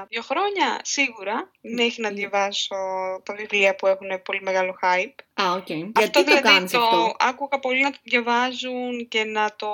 δύο 0.09 0.21
χρόνια 0.21 0.79
σίγουρα, 0.83 1.51
μέχρι 1.61 2.01
να 2.01 2.09
διαβάσω 2.09 2.75
τα 3.23 3.33
βιβλία 3.33 3.75
που 3.75 3.87
έχουν 3.87 4.21
πολύ 4.23 4.41
μεγάλο 4.41 4.75
hype. 4.81 5.41
Α, 5.41 5.51
OK. 5.51 5.65
Okay. 5.67 5.89
Γιατί 5.95 6.09
το 6.09 6.23
δηλαδή, 6.23 6.41
κάνεις 6.41 6.71
το 6.71 6.81
αυτό; 6.81 7.15
άκουγα 7.19 7.59
πολύ 7.59 7.81
να 7.81 7.91
το 7.91 7.97
διαβάζουν 8.03 9.07
και 9.07 9.23
να 9.23 9.55
το 9.55 9.69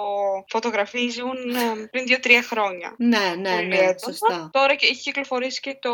φωτογραφίζουν 0.48 1.56
ε, 1.56 1.88
πριν 1.92 2.06
δύο-τρία 2.06 2.42
χρόνια. 2.42 2.96
Ναι, 2.98 3.36
ναι, 3.38 3.62
ναι, 3.62 3.98
σωστά. 4.04 4.50
Τώρα 4.54 4.74
έχει 4.74 5.02
κυκλοφορήσει 5.02 5.60
και 5.60 5.78
το 5.82 5.94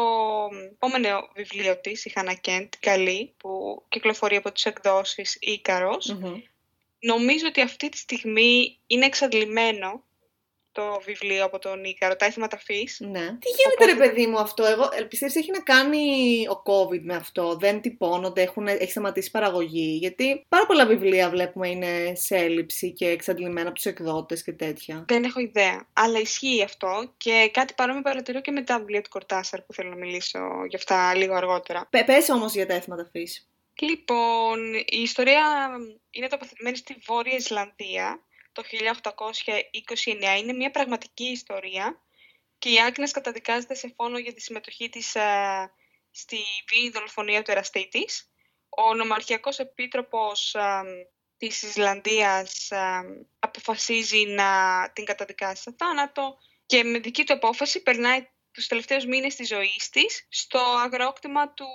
επόμενο 0.71 1.29
βιβλίο 1.35 1.79
της, 1.79 2.05
η 2.05 2.13
Hannah 2.15 2.49
Kent, 2.49 2.69
καλή, 2.79 3.33
που 3.37 3.83
κυκλοφορεί 3.89 4.35
από 4.35 4.51
τις 4.51 4.65
εκδόσεις 4.65 5.37
Νομίζω 6.99 7.47
ότι 7.47 7.61
αυτή 7.61 7.89
τη 7.89 7.97
στιγμή 7.97 8.79
είναι 8.87 9.05
εξαντλημένο 9.05 10.06
το 10.77 11.01
βιβλίο 11.05 11.45
από 11.45 11.59
τον 11.59 11.83
Ίκαρο, 11.83 12.15
τα 12.15 12.25
έθιματα 12.25 12.57
φύση. 12.57 13.05
Ναι. 13.05 13.25
Τι 13.25 13.49
γίνεται, 13.57 13.85
ρε 13.93 13.95
παιδί 13.95 14.27
μου, 14.27 14.39
αυτό; 14.39 14.65
Εγώ 14.65 14.89
ε, 14.93 15.01
πιστεύω 15.01 15.33
έχει 15.39 15.51
να 15.51 15.59
κάνει 15.59 16.03
ο 16.47 16.61
COVID 16.65 17.01
με 17.01 17.15
αυτό; 17.15 17.57
Δεν 17.59 17.81
τυπώνονται, 17.81 18.41
έχουν, 18.41 18.67
έχει 18.67 18.91
σταματήσει 18.91 19.31
παραγωγή; 19.31 19.97
Γιατί 20.01 20.45
πάρα 20.49 20.65
πολλά 20.65 20.85
βιβλία 20.85 21.29
βλέπουμε 21.29 21.69
είναι 21.69 22.13
σε 22.15 22.35
έλλειψη 22.35 22.91
και 22.91 23.07
εξαντλημένα 23.07 23.67
από 23.67 23.75
τους 23.75 23.85
εκδότες 23.85 24.43
και 24.43 24.51
τέτοια. 24.51 25.05
Δεν 25.07 25.23
έχω 25.23 25.39
ιδέα. 25.39 25.87
Αλλά 25.93 26.19
ισχύει 26.19 26.63
αυτό 26.63 27.13
και 27.17 27.49
κάτι 27.53 27.73
παρόμοιο 27.73 28.01
παρατηρώ 28.01 28.41
και 28.41 28.51
με 28.51 28.61
τα 28.61 28.79
βιβλία 28.79 29.01
του 29.01 29.09
Κορτάσαρ 29.09 29.61
που 29.61 29.73
θέλω 29.73 29.89
να 29.89 29.95
μιλήσω 29.95 30.39
γι' 30.69 30.75
αυτά 30.75 31.15
λίγο 31.15 31.33
αργότερα. 31.33 31.87
Πε 31.89 32.03
όμως 32.33 32.53
για 32.53 32.67
τα 32.67 32.73
έθιματα 32.73 33.09
φύση. 33.11 33.47
Λοιπόν, 33.79 34.73
η 34.73 35.01
ιστορία 35.01 35.69
είναι 36.09 36.27
τοποθετημένη 36.27 36.77
στη 36.77 36.95
Βόρεια 37.05 37.35
Ισλανδία 37.35 38.26
το 38.57 38.63
1829 40.05 40.37
είναι 40.37 40.53
μια 40.53 40.71
πραγματική 40.71 41.23
ιστορία 41.23 42.01
και 42.57 42.69
η 42.69 42.79
Άγνες 42.79 43.11
καταδικάζεται 43.11 43.75
σε 43.75 43.93
φόνο 43.95 44.17
για 44.17 44.33
τη 44.33 44.41
συμμετοχή 44.41 44.89
της 44.89 45.15
ε, 45.15 45.71
στη 46.11 46.37
βίαιη 46.69 46.89
δολοφονία 46.89 47.41
του 47.41 47.51
εραστή 47.51 47.87
της. 47.87 48.31
Ο 48.69 48.93
νομαρχιακός 48.93 49.59
επίτροπος 49.59 50.55
ε, 50.55 50.83
της 51.37 51.61
Ισλανδίας 51.61 52.71
ε, 52.71 53.01
αποφασίζει 53.39 54.25
να 54.25 54.49
την 54.93 55.05
καταδικάσει 55.05 55.61
σε 55.61 55.75
θάνατο 55.77 56.37
και 56.65 56.83
με 56.83 56.99
δική 56.99 57.23
του 57.23 57.33
απόφαση 57.33 57.81
περνάει 57.81 58.27
τους 58.51 58.67
τελευταίους 58.67 59.05
μήνες 59.05 59.35
της 59.35 59.47
ζωής 59.47 59.89
της 59.89 60.27
στο 60.29 60.59
αγρόκτημα 60.59 61.53
του 61.53 61.67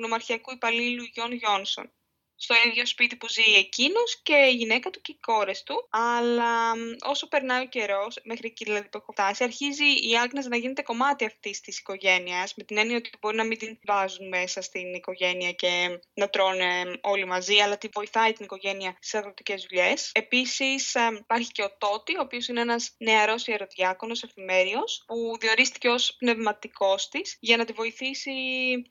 νομαρχιακού 0.00 0.52
υπαλλήλου 0.52 1.02
Γιον 1.02 1.32
Γιόνσον 1.32 1.92
στο 2.40 2.54
ίδιο 2.66 2.86
σπίτι 2.86 3.16
που 3.16 3.28
ζει 3.28 3.54
εκείνος 3.56 4.20
και 4.22 4.34
η 4.34 4.54
γυναίκα 4.54 4.90
του 4.90 5.00
και 5.00 5.12
οι 5.12 5.18
κόρες 5.20 5.62
του. 5.62 5.88
Αλλά 5.90 6.72
όσο 7.00 7.28
περνάει 7.28 7.62
ο 7.62 7.66
καιρός, 7.66 8.18
μέχρι 8.22 8.46
εκεί 8.46 8.64
δηλαδή 8.64 8.88
που 8.88 8.98
έχω 8.98 9.12
φτάσει, 9.12 9.44
αρχίζει 9.44 9.84
η 9.84 10.18
Άγνες 10.22 10.46
να 10.46 10.56
γίνεται 10.56 10.82
κομμάτι 10.82 11.24
αυτής 11.24 11.60
της 11.60 11.78
οικογένειας, 11.78 12.54
με 12.56 12.64
την 12.64 12.78
έννοια 12.78 12.96
ότι 12.96 13.10
μπορεί 13.20 13.36
να 13.36 13.44
μην 13.44 13.58
την 13.58 13.78
βάζουν 13.86 14.28
μέσα 14.28 14.60
στην 14.60 14.94
οικογένεια 14.94 15.52
και 15.52 16.00
να 16.14 16.28
τρώνε 16.28 16.98
όλοι 17.00 17.24
μαζί, 17.24 17.58
αλλά 17.58 17.78
τη 17.78 17.88
βοηθάει 17.92 18.32
την 18.32 18.44
οικογένεια 18.44 18.96
στι 19.00 19.16
αγροτικές 19.16 19.66
δουλειές. 19.68 20.10
Επίσης, 20.14 20.94
υπάρχει 21.18 21.52
και 21.52 21.62
ο 21.62 21.76
Τότι, 21.78 22.16
ο 22.16 22.20
οποίος 22.20 22.48
είναι 22.48 22.60
ένας 22.60 22.94
νεαρός 22.98 23.46
ιεροδιάκονος 23.46 24.22
εφημέριος, 24.22 25.04
που 25.06 25.36
διορίστηκε 25.40 25.88
ως 25.88 26.16
πνευματικός 26.18 27.08
της 27.08 27.36
για 27.40 27.56
να 27.56 27.64
τη 27.64 27.72
βοηθήσει 27.72 28.32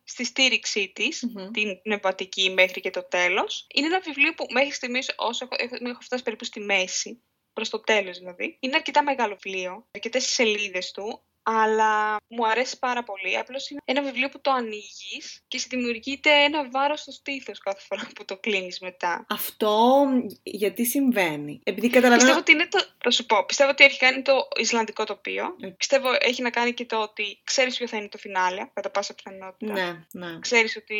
στη 0.03 0.25
στήριξή 0.25 0.91
της, 0.95 1.19
την 1.51 1.81
πνευματική 1.81 2.49
μέχρι 2.49 2.81
και 2.81 2.89
το 2.89 3.07
τέλος 3.07 3.36
είναι 3.73 3.87
ένα 3.87 3.99
βιβλίο 3.99 4.33
που 4.33 4.45
μέχρι 4.49 4.71
στιγμής, 4.71 5.13
όσο 5.15 5.47
έχω, 5.49 5.75
έχω 5.89 6.01
φτάσει 6.01 6.23
περίπου 6.23 6.43
στη 6.43 6.59
μέση, 6.59 7.23
προς 7.53 7.69
το 7.69 7.79
τέλος 7.79 8.17
δηλαδή, 8.17 8.57
είναι 8.59 8.75
αρκετά 8.75 9.03
μεγάλο 9.03 9.37
βιβλίο, 9.41 9.87
αρκετές 9.91 10.25
σελίδες 10.25 10.91
του, 10.91 11.23
αλλά 11.49 12.15
μου 12.27 12.47
αρέσει 12.47 12.79
πάρα 12.79 13.03
πολύ. 13.03 13.37
Απλώς 13.37 13.69
είναι 13.69 13.79
ένα 13.85 14.01
βιβλίο 14.01 14.29
που 14.29 14.41
το 14.41 14.51
ανοίγεις 14.51 15.43
και 15.47 15.57
σε 15.59 15.67
δημιουργείται 15.69 16.31
ένα 16.31 16.69
βάρος 16.69 16.99
στο 16.99 17.11
στήθος 17.11 17.59
κάθε 17.59 17.81
φορά 17.87 18.07
που 18.15 18.25
το 18.25 18.37
κλείνεις 18.37 18.79
μετά. 18.79 19.25
Αυτό 19.29 20.05
γιατί 20.43 20.85
συμβαίνει. 20.85 21.59
Επειδή 21.63 21.89
καταλαβαίνω. 21.89 22.17
Πιστεύω 22.17 22.39
ότι 22.39 22.51
είναι 22.51 22.67
το. 22.67 22.85
Θα 23.03 23.11
σου 23.11 23.25
πω. 23.25 23.45
Πιστεύω 23.45 23.69
ότι 23.69 23.83
έχει 23.83 23.97
κάνει 23.97 24.21
το 24.21 24.47
Ισλανδικό 24.59 25.03
τοπίο. 25.03 25.55
Mm. 25.63 25.73
Πιστεύω 25.77 26.07
έχει 26.19 26.41
να 26.41 26.49
κάνει 26.49 26.73
και 26.73 26.85
το 26.85 27.01
ότι 27.01 27.39
ξέρεις 27.43 27.77
ποιο 27.77 27.87
θα 27.87 27.97
είναι 27.97 28.07
το 28.07 28.17
φινάλε, 28.17 28.67
κατά 28.73 28.89
πάσα 28.89 29.13
πιθανότητα. 29.13 29.73
Ναι, 29.73 30.05
ναι. 30.11 30.39
Ξέρεις 30.39 30.75
ότι 30.75 30.99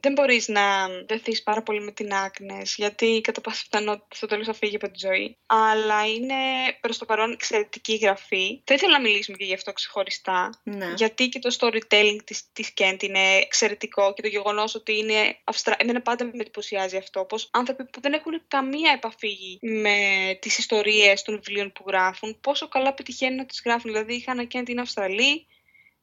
δεν 0.00 0.12
μπορείς 0.12 0.48
να 0.48 0.88
δεθείς 1.06 1.42
πάρα 1.42 1.62
πολύ 1.62 1.80
με 1.80 1.92
την 1.92 2.14
άκνε, 2.14 2.62
γιατί 2.76 3.20
κατά 3.20 3.40
πάσα 3.40 3.62
πιθανότητα 3.70 4.06
στο 4.14 4.26
τέλος 4.26 4.46
θα 4.46 4.52
φύγει 4.52 4.76
από 4.76 4.90
τη 4.90 4.98
ζωή. 4.98 5.36
Αλλά 5.46 6.06
είναι 6.06 6.34
προς 6.80 6.98
το 6.98 7.04
παρόν 7.04 7.32
εξαιρετική 7.32 7.94
γραφή. 7.94 8.60
Θα 8.64 8.74
ήθελα 8.74 8.92
να 8.92 9.00
μιλήσουμε 9.00 9.36
και 9.36 9.44
γι' 9.44 9.54
αυτό 9.54 9.72
ξεχωριστά. 9.88 10.60
Ναι. 10.62 10.92
Γιατί 10.96 11.28
και 11.28 11.38
το 11.38 11.56
storytelling 11.58 12.18
της, 12.24 12.52
της 12.52 12.72
Kent 12.76 13.02
είναι 13.02 13.36
εξαιρετικό 13.36 14.14
και 14.14 14.22
το 14.22 14.28
γεγονός 14.28 14.74
ότι 14.74 14.98
είναι 14.98 15.38
αυστρα... 15.44 15.76
Εμένα 15.78 16.02
πάντα 16.02 16.24
με 16.24 16.30
εντυπωσιάζει 16.34 16.96
αυτό, 16.96 17.24
πως 17.24 17.48
άνθρωποι 17.52 17.84
που 17.84 18.00
δεν 18.00 18.12
έχουν 18.12 18.42
καμία 18.48 18.92
επαφή 18.92 19.58
με 19.60 19.98
τις 20.40 20.58
ιστορίες 20.58 21.22
των 21.22 21.34
βιβλίων 21.34 21.72
που 21.72 21.84
γράφουν, 21.86 22.40
πόσο 22.40 22.68
καλά 22.68 22.94
πετυχαίνουν 22.94 23.36
να 23.36 23.46
τις 23.46 23.62
γράφουν. 23.64 23.92
Δηλαδή 23.92 24.14
η 24.14 24.24
Hannah 24.26 24.56
Kent 24.56 24.68
είναι 24.68 24.80
Αυστραλή, 24.80 25.46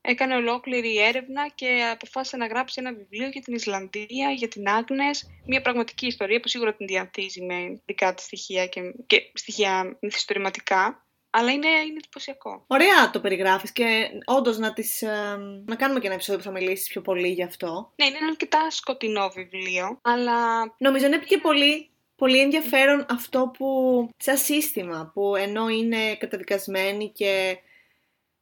έκανε 0.01 0.35
ολόκληρη 0.35 0.97
έρευνα 0.97 1.47
και 1.55 1.89
αποφάσισε 1.91 2.37
να 2.37 2.47
γράψει 2.47 2.75
ένα 2.79 2.93
βιβλίο 2.93 3.27
για 3.27 3.41
την 3.41 3.53
Ισλανδία, 3.53 4.31
για 4.35 4.47
την 4.47 4.67
Άγνες, 4.67 5.29
μια 5.45 5.61
πραγματική 5.61 6.05
ιστορία 6.05 6.39
που 6.39 6.47
σίγουρα 6.47 6.73
την 6.75 6.87
διαθίζει 6.87 7.41
με 7.41 7.81
δικά 7.85 8.13
της 8.13 8.25
στοιχεία 8.25 8.67
και, 8.67 8.81
και 9.07 9.31
στοιχεία 9.33 9.97
μυθιστορηματικά 10.01 11.04
αλλά 11.37 11.51
είναι, 11.51 11.67
είναι 11.67 11.97
εντυπωσιακό. 11.97 12.63
Ωραία 12.67 13.09
το 13.11 13.19
περιγράφεις 13.19 13.71
και 13.71 14.09
όντως 14.25 14.57
να, 14.57 14.73
τις, 14.73 15.01
ε, 15.01 15.37
να 15.65 15.75
κάνουμε 15.75 15.99
και 15.99 16.05
ένα 16.05 16.15
επεισόδιο 16.15 16.41
που 16.41 16.47
θα 16.47 16.51
μιλήσεις 16.51 16.87
πιο 16.87 17.01
πολύ 17.01 17.27
γι' 17.27 17.43
αυτό. 17.43 17.93
Ναι, 17.95 18.05
είναι 18.05 18.17
ένα 18.17 18.27
αρκετά 18.27 18.69
σκοτεινό 18.69 19.29
βιβλίο, 19.29 19.99
αλλά... 20.01 20.35
Νομίζω 20.77 21.05
είναι 21.05 21.17
και 21.17 21.37
πολύ 21.37 21.89
πολύ 22.15 22.39
ενδιαφέρον 22.39 23.05
αυτό 23.09 23.51
που, 23.57 24.09
σαν 24.17 24.37
σύστημα, 24.37 25.11
που 25.13 25.35
ενώ 25.35 25.69
είναι 25.69 26.15
καταδικασμένοι 26.15 27.09
και 27.09 27.57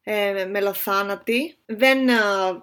ε, 0.03 0.45
μελοθάνατη. 0.45 1.57
Δεν 1.65 2.09
ε, 2.09 2.13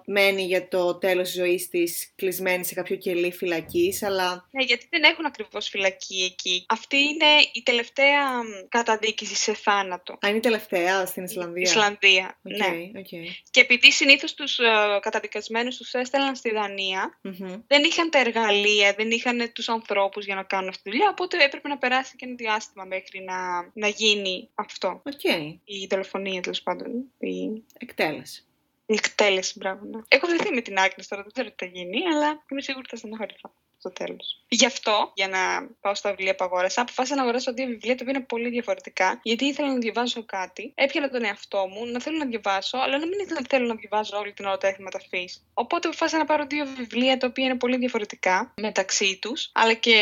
μένει 0.05 0.41
για 0.43 0.67
το 0.67 0.95
τέλος 0.95 1.27
της 1.27 1.37
ζωής 1.37 1.69
της 1.69 2.13
κλεισμένη 2.15 2.65
σε 2.65 2.73
κάποιο 2.73 2.95
κελί 2.95 3.31
φυλακής, 3.31 4.03
αλλά... 4.03 4.47
Ναι, 4.51 4.63
γιατί 4.63 4.87
δεν 4.89 5.03
έχουν 5.03 5.25
ακριβώς 5.25 5.67
φυλακή 5.67 6.23
εκεί. 6.31 6.65
Αυτή 6.67 6.97
είναι 6.97 7.25
η 7.53 7.63
τελευταία 7.63 8.41
καταδίκηση 8.69 9.35
σε 9.35 9.53
θάνατο. 9.53 10.13
Α, 10.13 10.27
είναι 10.27 10.37
η 10.37 10.39
τελευταία 10.39 11.05
στην 11.05 11.23
Ισλανδία. 11.23 11.61
Ισλανδία, 11.61 12.39
okay, 12.43 12.57
ναι. 12.57 12.91
Okay. 12.95 13.25
Και 13.51 13.59
επειδή 13.59 13.91
συνήθως 13.91 14.33
τους 14.33 14.59
ε, 14.59 14.99
καταδικασμένους 15.01 15.77
τους 15.77 15.93
έστελναν 15.93 16.35
στη 16.35 16.51
δανια 16.51 17.19
δεν 17.67 17.83
είχαν 17.83 18.09
τα 18.09 18.19
εργαλεία, 18.19 18.93
δεν 18.97 19.11
είχαν 19.11 19.51
τους 19.53 19.69
ανθρώπους 19.69 20.25
για 20.25 20.35
να 20.35 20.43
κάνουν 20.43 20.69
αυτή 20.69 20.83
τη 20.83 20.89
δουλειά, 20.89 21.09
οπότε 21.09 21.43
έπρεπε 21.43 21.67
να 21.67 21.77
περάσει 21.77 22.15
και 22.15 22.25
ένα 22.25 22.35
διάστημα 22.35 22.85
μέχρι 22.85 23.19
να, 23.23 23.69
να 23.73 23.87
γίνει 23.87 24.49
αυτό. 24.53 25.01
Okay. 25.05 25.57
Η 25.63 25.87
δολοφονία, 25.89 26.41
τέλος 26.41 26.61
πάντων 26.61 27.11
η 27.19 27.63
εκτέλεση. 27.77 28.45
Η 28.91 28.93
εκτέλεση, 28.93 29.53
μπράβο. 29.57 29.85
Ναι. 29.85 30.01
Έχω 30.07 30.27
βρεθεί 30.27 30.53
με 30.53 30.61
την 30.61 30.77
άκρη 30.77 31.05
τώρα, 31.05 31.21
δεν 31.21 31.31
ξέρω 31.31 31.49
τι 31.49 31.65
θα 31.65 31.71
γίνει, 31.71 31.99
αλλά 32.13 32.43
είμαι 32.51 32.61
σίγουρη 32.61 32.83
ότι 32.85 32.89
θα 32.89 32.95
στεναχωρηθώ. 32.95 33.53
το 33.81 33.91
τέλος. 33.91 34.43
Γι' 34.47 34.65
αυτό, 34.65 35.11
για 35.15 35.27
να 35.27 35.39
πάω 35.81 35.95
στα 35.95 36.09
βιβλία 36.09 36.35
που 36.35 36.43
αγόρασα, 36.43 36.81
αποφάσισα 36.81 37.15
να 37.15 37.21
αγοράσω 37.21 37.53
δύο 37.53 37.65
βιβλία 37.65 37.95
τα 37.95 37.99
οποία 38.01 38.13
είναι 38.15 38.25
πολύ 38.25 38.49
διαφορετικά, 38.49 39.19
γιατί 39.23 39.45
ήθελα 39.45 39.67
να 39.67 39.77
διαβάσω 39.77 40.25
κάτι. 40.25 40.71
Έπιανα 40.75 41.09
τον 41.09 41.23
εαυτό 41.23 41.67
μου 41.67 41.85
να 41.85 41.99
θέλω 42.01 42.17
να 42.17 42.25
διαβάσω, 42.25 42.77
αλλά 42.77 42.97
να 42.97 43.07
μην 43.07 43.19
ήθελα 43.19 43.39
να 43.39 43.47
θέλω 43.49 43.67
να 43.67 43.75
διαβάζω 43.75 44.17
όλη 44.17 44.33
την 44.33 44.45
ώρα 44.45 44.57
τα 44.57 44.67
έθιμα 44.67 44.89
ταφή. 44.89 45.29
Οπότε 45.53 45.87
αποφάσισα 45.87 46.17
να 46.17 46.25
πάρω 46.25 46.45
δύο 46.45 46.65
βιβλία 46.65 47.17
τα 47.17 47.27
οποία 47.27 47.45
είναι 47.45 47.57
πολύ 47.57 47.77
διαφορετικά 47.77 48.53
μεταξύ 48.55 49.19
τους, 49.21 49.49
αλλά 49.53 49.73
και 49.73 49.97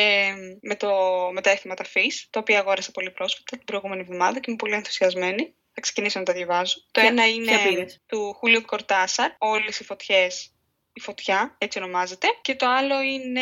με, 0.62 0.76
το, 0.76 0.90
με 1.34 1.42
τα 1.42 1.50
έθιμα 1.50 1.76
ταφή, 1.76 2.12
τα 2.30 2.40
οποία 2.40 2.60
αγόρασα 2.60 2.92
πολύ 2.92 3.12
πρόσφατα 3.12 3.58
την 3.58 3.66
προηγούμενη 3.66 4.02
εβδομάδα 4.02 4.40
και 4.40 4.46
είμαι 4.48 4.58
πολύ 4.58 4.74
ενθουσιασμένη. 4.74 5.54
Θα 5.80 5.86
ξεκινήσω 5.86 6.20
να 6.20 6.26
τα 6.26 6.34
διαβάζω. 6.34 6.82
Το 6.92 7.02
ένα 7.02 7.28
είναι 7.28 7.86
του 8.06 8.34
Χούλιο 8.34 8.66
Κορτάσαρ, 8.66 9.32
Όλες 9.38 9.80
οι 9.80 9.84
φωτιές 9.84 10.52
η 10.94 11.00
φωτιά, 11.00 11.56
έτσι 11.58 11.78
ονομάζεται. 11.78 12.28
Και 12.42 12.56
το 12.56 12.68
άλλο 12.68 13.02
είναι 13.02 13.42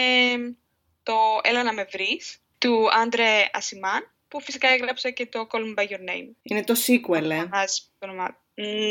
το 1.04 1.16
Έλα 1.44 1.64
να 1.64 1.74
με 1.74 1.84
βρεις 1.92 2.42
του 2.58 2.88
Άντρε 2.92 3.50
Ασιμάν, 3.52 4.12
που 4.28 4.42
φυσικά 4.42 4.68
έγραψε 4.68 5.12
και 5.12 5.26
το 5.26 5.48
Call 5.52 5.60
Me 5.60 5.84
By 5.84 5.88
Your 5.88 6.10
Name. 6.10 6.30
Είναι 6.42 6.64
το 6.64 6.76
sequel, 6.88 7.30
ε. 7.30 7.48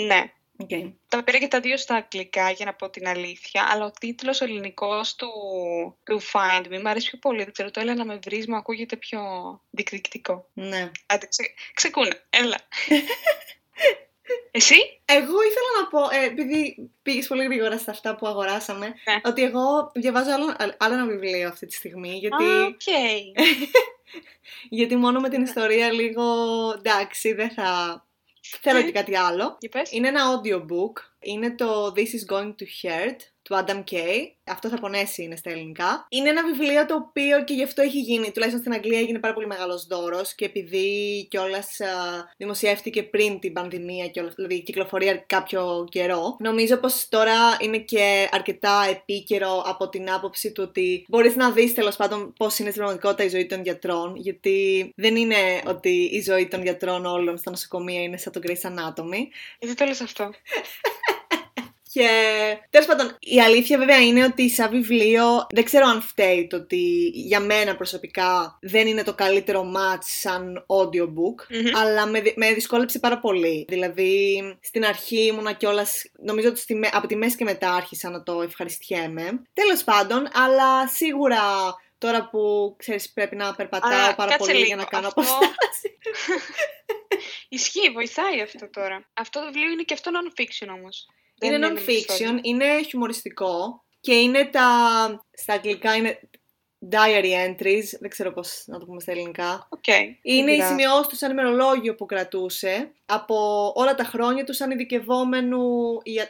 Ναι. 0.06 0.32
Okay. 0.58 0.92
Τα 1.08 1.24
πήρα 1.24 1.38
και 1.38 1.48
τα 1.48 1.60
δύο 1.60 1.76
στα 1.76 1.94
αγγλικά 1.94 2.50
για 2.50 2.64
να 2.64 2.74
πω 2.74 2.90
την 2.90 3.08
αλήθεια, 3.08 3.66
αλλά 3.70 3.84
ο 3.84 3.90
τίτλος 3.90 4.40
ελληνικός 4.40 5.14
του, 5.14 5.28
του 6.04 6.20
Find 6.20 6.66
Me 6.66 6.80
μου 6.82 6.88
αρέσει 6.88 7.08
πιο 7.08 7.18
πολύ. 7.18 7.42
Δεν 7.42 7.52
ξέρω, 7.52 7.70
το 7.70 7.80
έλα 7.80 7.94
να 7.94 8.04
με 8.04 8.18
βρεις, 8.24 8.46
μου 8.46 8.56
ακούγεται 8.56 8.96
πιο 8.96 9.20
διεκδικητικό. 9.70 10.48
Ναι. 10.52 10.90
Άντε, 11.06 11.26
ξε, 11.26 11.42
ξεκούνα, 11.74 12.26
έλα. 12.30 12.56
Εσύ; 14.50 15.00
Εγώ 15.04 15.34
ήθελα 15.42 15.70
να 15.80 15.86
πω, 15.88 16.16
ε, 16.16 16.24
επειδή 16.24 16.90
πήγες 17.02 17.26
πολύ 17.26 17.44
γρήγορα 17.44 17.78
στα 17.78 17.90
αυτά 17.90 18.16
που 18.16 18.26
αγοράσαμε, 18.26 18.86
ναι. 18.86 19.20
ότι 19.24 19.42
εγώ 19.42 19.90
διαβάζω 19.94 20.30
άλλο, 20.30 20.56
άλλο 20.78 20.94
ένα 20.94 21.06
βιβλίο 21.06 21.48
αυτή 21.48 21.66
τη 21.66 21.74
στιγμή. 21.74 22.18
Γιατί... 22.18 22.44
Okay. 22.44 23.42
γιατί 24.78 24.96
μόνο 24.96 25.20
με 25.20 25.28
την 25.28 25.42
ιστορία 25.42 25.92
λίγο 25.92 26.24
εντάξει, 26.78 27.32
δεν 27.32 27.50
θα. 27.50 28.00
Θέλω 28.60 28.82
και 28.82 28.92
κάτι 28.92 29.16
άλλο. 29.16 29.58
Είναι 29.90 30.08
ένα 30.08 30.22
audiobook. 30.32 30.92
Είναι 31.20 31.54
το 31.54 31.92
This 31.96 31.98
is 31.98 32.34
going 32.34 32.54
to 32.54 32.66
hurt 32.82 33.16
του 33.46 33.64
Adam 33.64 33.82
Kay. 33.90 34.30
Αυτό 34.44 34.68
θα 34.68 34.78
πονέσει 34.78 35.22
είναι 35.22 35.36
στα 35.36 35.50
ελληνικά. 35.50 36.06
Είναι 36.08 36.28
ένα 36.28 36.44
βιβλίο 36.44 36.86
το 36.86 36.94
οποίο 36.94 37.44
και 37.44 37.54
γι' 37.54 37.62
αυτό 37.62 37.82
έχει 37.82 38.00
γίνει, 38.00 38.30
τουλάχιστον 38.30 38.60
στην 38.60 38.72
Αγγλία 38.72 38.98
έγινε 38.98 39.18
πάρα 39.18 39.34
πολύ 39.34 39.46
μεγάλος 39.46 39.86
δώρος 39.86 40.34
και 40.34 40.44
επειδή 40.44 41.26
κιόλας 41.30 41.78
δημοσιεύτηκε 42.36 43.02
πριν 43.02 43.38
την 43.38 43.52
πανδημία, 43.52 44.08
και 44.08 44.22
δηλαδή 44.36 44.62
κυκλοφορεί 44.62 45.24
κάποιο 45.26 45.86
καιρό, 45.90 46.36
νομίζω 46.38 46.76
πως 46.76 47.08
τώρα 47.08 47.56
είναι 47.60 47.78
και 47.78 48.28
αρκετά 48.32 48.86
επίκαιρο 48.90 49.62
από 49.66 49.88
την 49.88 50.10
άποψη 50.10 50.52
του 50.52 50.64
ότι 50.68 51.04
μπορείς 51.08 51.36
να 51.36 51.50
δεις 51.50 51.74
τέλος 51.74 51.96
πάντων 51.96 52.32
πώς 52.32 52.58
είναι 52.58 52.70
στην 52.70 52.82
πραγματικότητα 52.82 53.24
η 53.24 53.28
ζωή 53.28 53.46
των 53.46 53.62
γιατρών, 53.62 54.16
γιατί 54.16 54.92
δεν 54.96 55.16
είναι 55.16 55.62
ότι 55.66 56.10
η 56.12 56.20
ζωή 56.20 56.48
των 56.48 56.62
γιατρών 56.62 57.06
όλων 57.06 57.38
στα 57.38 57.50
νοσοκομεία 57.50 58.02
είναι 58.02 58.16
σαν 58.16 58.32
το 58.32 58.40
Grace 58.42 58.70
Anatomy. 58.70 59.20
Γιατί 59.58 59.74
το 59.74 59.84
λες 59.84 60.00
αυτό; 60.00 60.30
Και 61.96 62.08
τέλος 62.70 62.86
πάντων, 62.86 63.16
η 63.20 63.40
αλήθεια 63.40 63.78
βέβαια 63.78 64.02
είναι 64.02 64.24
ότι 64.24 64.50
σαν 64.50 64.70
βιβλίο 64.70 65.46
δεν 65.50 65.64
ξέρω 65.64 65.86
αν 65.86 66.02
φταίει 66.02 66.46
το 66.46 66.56
ότι 66.56 67.10
για 67.14 67.40
μένα 67.40 67.76
προσωπικά 67.76 68.58
δεν 68.60 68.86
είναι 68.86 69.02
το 69.02 69.14
καλύτερο 69.14 69.72
match 69.76 70.02
σαν 70.02 70.66
audiobook, 70.66 71.56
αλλά 71.76 72.06
με, 72.06 72.22
με 72.34 72.52
δυσκόλεψε 72.52 72.98
πάρα 72.98 73.18
πολύ. 73.18 73.64
Δηλαδή, 73.68 74.42
στην 74.62 74.84
αρχή 74.84 75.26
ήμουνα 75.26 75.52
κιόλας, 75.52 76.04
νομίζω 76.22 76.48
ότι 76.48 76.60
στη, 76.60 76.80
από 76.92 77.06
τη 77.06 77.16
μέση 77.16 77.36
και 77.36 77.44
μετά 77.44 77.72
άρχισα 77.72 78.10
να 78.10 78.22
το 78.22 78.42
ευχαριστιέμαι. 78.42 79.42
Τέλος 79.52 79.84
πάντων, 79.84 80.28
αλλά 80.32 80.88
σίγουρα 80.88 81.40
τώρα 81.98 82.28
που 82.28 82.74
ξέρεις 82.78 83.12
πρέπει 83.12 83.36
να 83.36 83.54
περπατάω 83.54 84.14
πάρα 84.14 84.36
πολύ 84.36 84.62
για 84.62 84.76
να 84.76 84.84
κάνω 84.84 85.06
αυτό... 85.06 85.20
αποστάση. 85.20 85.98
Ισχύει, 87.48 87.90
βοηθάει 87.90 88.40
αυτό 88.40 88.70
τώρα. 88.70 89.06
Αυτό 89.14 89.40
το 89.40 89.46
βιβλίο 89.46 89.70
είναι 89.70 89.82
και 89.82 89.94
αυτό 89.94 90.10
non-fiction 90.14 90.68
όμως. 90.74 91.08
Είναι 91.42 91.68
non-fiction, 91.68 92.38
είναι 92.42 92.82
χιουμοριστικό 92.82 93.84
και 94.00 94.14
είναι 94.14 94.44
τα... 94.44 94.66
στα 95.32 95.52
αγγλικά 95.52 95.96
είναι 95.96 96.20
diary 96.90 97.48
entries, 97.48 97.98
δεν 98.00 98.10
ξέρω 98.10 98.32
πώς 98.32 98.62
να 98.66 98.78
το 98.78 98.84
πούμε 98.84 99.00
στα 99.00 99.12
ελληνικά. 99.12 99.68
Okay, 99.76 100.16
είναι 100.22 100.52
οι 100.52 100.60
σημειώσεις 100.60 101.06
του 101.06 101.16
σαν 101.16 101.30
ημερολόγιο 101.30 101.94
που 101.94 102.06
κρατούσε 102.06 102.90
από 103.06 103.72
όλα 103.74 103.94
τα 103.94 104.04
χρόνια 104.04 104.44
του 104.44 104.54
σαν 104.54 104.70
ειδικευόμενου 104.70 105.62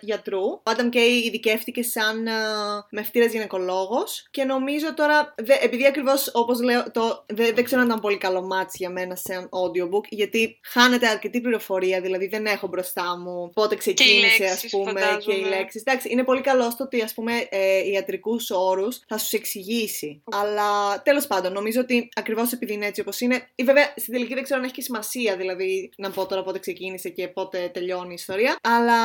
γιατρού. 0.00 0.42
Ο 0.42 0.62
Άνταμ 0.62 0.88
Κέι 0.88 1.12
ειδικεύτηκε 1.12 1.82
σαν 1.82 2.26
uh, 2.26 2.86
μαιευτήρας 2.90 3.32
γυναικολόγος 3.32 4.26
και 4.30 4.44
νομίζω 4.44 4.94
τώρα, 4.94 5.34
δε, 5.36 5.54
επειδή 5.60 5.86
ακριβώς 5.86 6.30
όπως 6.32 6.60
λέω, 6.60 6.90
το, 6.90 7.24
δε, 7.26 7.52
δεν 7.52 7.64
ξέρω 7.64 7.80
αν 7.80 7.86
ήταν 7.86 8.00
πολύ 8.00 8.18
καλό 8.18 8.42
μάτσι 8.42 8.76
για 8.80 8.90
μένα 8.90 9.16
σε 9.16 9.48
audiobook, 9.50 10.04
γιατί 10.08 10.58
χάνεται 10.62 11.08
αρκετή 11.08 11.40
πληροφορία, 11.40 12.00
δηλαδή 12.00 12.26
δεν 12.26 12.46
έχω 12.46 12.66
μπροστά 12.66 13.18
μου 13.18 13.50
πότε 13.54 13.76
ξεκίνησε 13.76 14.44
ας 14.44 14.64
πούμε 14.70 15.00
και 15.24 15.32
οι 15.32 15.44
λέξεις. 15.44 15.80
Εντάξει, 15.80 16.08
είναι 16.10 16.24
πολύ 16.24 16.40
καλό 16.40 16.70
στο 16.70 16.84
ότι 16.84 17.02
ας 17.02 17.14
πούμε 17.14 17.32
ε, 17.48 17.90
ιατρικούς 17.90 18.50
όρους 18.50 19.00
θα 19.08 19.18
σου 19.18 19.36
εξηγήσει. 19.36 20.22
Αλλά 20.46 21.02
τέλος 21.02 21.26
πάντων, 21.26 21.52
νομίζω 21.52 21.80
ότι 21.80 22.08
ακριβώς 22.14 22.52
επειδή 22.52 22.72
είναι 22.72 22.86
έτσι 22.86 23.00
όπως 23.00 23.20
είναι. 23.20 23.48
Ή 23.54 23.62
βέβαια 23.62 23.92
στην 23.96 24.12
τελική 24.12 24.34
δεν 24.34 24.42
ξέρω 24.42 24.58
αν 24.58 24.64
έχει 24.64 24.74
και 24.74 24.82
σημασία, 24.82 25.36
δηλαδή 25.36 25.92
να 25.96 26.10
πω 26.10 26.26
τώρα 26.26 26.42
πότε 26.42 26.58
ξεκίνησε 26.58 27.08
και 27.08 27.28
πότε 27.28 27.70
τελειώνει 27.74 28.10
η 28.10 28.14
ιστορία. 28.14 28.56
Αλλά 28.62 28.98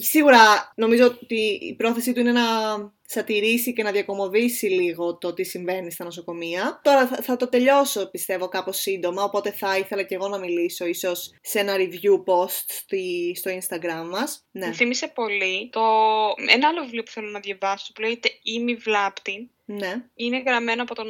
σίγουρα 0.00 0.72
νομίζω 0.74 1.04
ότι 1.04 1.58
η 1.60 1.74
πρόθεσή 1.74 2.12
του 2.12 2.20
είναι 2.20 2.32
να 2.32 2.42
σατυρήσει 3.06 3.72
και 3.72 3.82
να 3.82 3.90
διακομωδήσει 3.90 4.66
λίγο 4.66 5.16
το 5.18 5.34
τι 5.34 5.44
συμβαίνει 5.44 5.90
στα 5.90 6.04
νοσοκομεία. 6.04 6.80
Τώρα 6.82 7.06
θα, 7.06 7.36
το 7.36 7.48
τελειώσω 7.48 8.10
πιστεύω 8.10 8.48
κάπως 8.48 8.76
σύντομα, 8.76 9.22
οπότε 9.22 9.50
θα 9.50 9.78
ήθελα 9.78 10.02
και 10.02 10.14
εγώ 10.14 10.28
να 10.28 10.38
μιλήσω 10.38 10.86
ίσως 10.86 11.30
σε 11.40 11.58
ένα 11.58 11.74
review 11.76 12.24
post 12.24 12.64
στη, 12.66 13.32
στο 13.36 13.50
Instagram 13.50 14.08
μας. 14.10 14.46
Ναι. 14.50 14.66
Μου 14.66 14.74
θύμισε 14.74 15.08
πολύ 15.08 15.68
το... 15.72 15.80
ένα 16.48 16.68
άλλο 16.68 16.82
βιβλίο 16.82 17.02
που 17.02 17.10
θέλω 17.10 17.30
να 17.30 17.40
διαβάσω 17.40 17.92
που 17.92 18.00
λέγεται 18.00 18.30
«Ήμι 18.42 18.74
Βλάπτη». 18.74 19.50
Ναι. 19.64 20.04
Είναι 20.14 20.42
γραμμένο 20.46 20.82
από 20.82 20.94
τον 20.94 21.06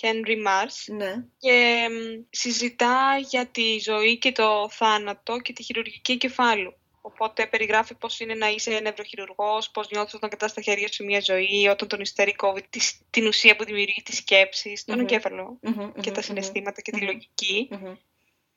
Henry 0.00 0.46
Mars 0.46 0.94
ναι. 0.96 1.24
και 1.38 1.86
συζητά 2.30 3.16
για 3.28 3.46
τη 3.46 3.78
ζωή 3.78 4.18
και 4.18 4.32
το 4.32 4.68
θάνατο 4.70 5.40
και 5.40 5.52
τη 5.52 5.62
χειρουργική 5.62 6.12
εγκεφάλου. 6.12 6.74
Οπότε 7.00 7.46
περιγράφει 7.46 7.94
πώς 7.94 8.20
είναι 8.20 8.34
να 8.34 8.48
είσαι 8.48 8.80
νευροχειρουργό, 8.82 9.58
πώς 9.72 9.90
νιώθεις 9.90 10.14
όταν 10.14 10.28
κρατάς 10.28 10.50
στα 10.50 10.60
χέρια 10.60 10.92
σου 10.92 11.04
μια 11.04 11.20
ζωή, 11.20 11.68
όταν 11.70 11.88
τον 11.88 12.00
υστέρη 12.00 12.34
κόβει 12.34 12.64
την 13.10 13.26
ουσία 13.26 13.56
που 13.56 13.64
δημιουργεί 13.64 14.02
τις 14.04 14.16
σκέψεις, 14.16 14.84
τον 14.84 15.00
εγκεφαλο 15.00 15.58
και 16.00 16.10
τα 16.10 16.22
συναισθήματα 16.22 16.80
και 16.80 16.90
τη 16.90 17.00
λογική. 17.00 17.68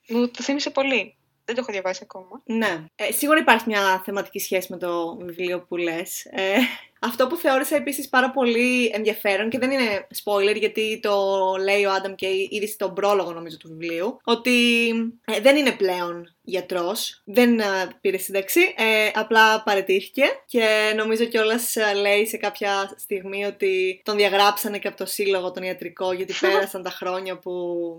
Μου 0.07 0.31
το 0.31 0.43
θύμισε 0.43 0.69
πολύ. 0.69 1.15
Δεν 1.45 1.55
το 1.55 1.61
έχω 1.61 1.71
διαβάσει 1.71 1.99
ακόμα. 2.03 2.41
Ναι. 2.45 2.85
Ε, 2.95 3.11
σίγουρα 3.11 3.39
υπάρχει 3.39 3.63
μια 3.67 4.01
θεματική 4.05 4.39
σχέση 4.39 4.67
με 4.71 4.77
το 4.77 5.17
βιβλίο 5.17 5.61
που 5.61 5.77
λες. 5.77 6.25
Ε, 6.25 6.57
αυτό 7.01 7.27
που 7.27 7.35
θεώρησα 7.35 7.75
επίσης 7.75 8.09
πάρα 8.09 8.31
πολύ 8.31 8.91
ενδιαφέρον 8.93 9.49
και 9.49 9.59
δεν 9.59 9.71
είναι 9.71 10.07
spoiler 10.23 10.55
γιατί 10.55 10.99
το 11.01 11.15
λέει 11.63 11.85
ο 11.85 11.91
Άνταμ 11.91 12.15
και 12.15 12.27
ήδη 12.49 12.67
στον 12.67 12.93
πρόλογο 12.93 13.33
νομίζω 13.33 13.57
του 13.57 13.67
βιβλίου, 13.67 14.19
ότι 14.23 14.89
ε, 15.25 15.39
δεν 15.39 15.55
είναι 15.55 15.71
πλέον 15.71 16.35
γιατρός, 16.41 17.21
δεν 17.25 17.59
ε, 17.59 17.65
πήρε 18.01 18.17
σύνταξη, 18.17 18.73
ε, 18.77 19.09
απλά 19.13 19.63
παρετήθηκε 19.63 20.23
και 20.45 20.93
νομίζω 20.95 21.25
κιόλας 21.25 21.75
λέει 22.01 22.25
σε 22.25 22.37
κάποια 22.37 22.93
στιγμή 22.97 23.45
ότι 23.45 24.01
τον 24.05 24.15
διαγράψανε 24.15 24.77
και 24.79 24.87
από 24.87 24.97
το 24.97 25.05
σύλλογο 25.05 25.51
τον 25.51 25.63
ιατρικό 25.63 26.11
γιατί 26.11 26.33
πέρασαν 26.41 26.83
τα 26.83 26.89
χρόνια 26.89 27.37
που. 27.39 27.51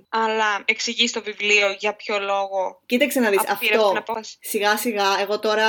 Αλλά 0.08 0.64
εξηγεί 0.64 1.08
στο 1.08 1.22
βιβλίο 1.22 1.76
για 1.78 1.94
ποιο 1.94 2.18
λόγο. 2.18 2.80
Κοίταξε 2.86 3.20
να 3.20 3.30
δεις 3.30 3.44
αυτό. 3.48 3.92
Σιγά 4.40 4.76
σιγά, 4.76 5.20
εγώ 5.20 5.38
τώρα 5.38 5.66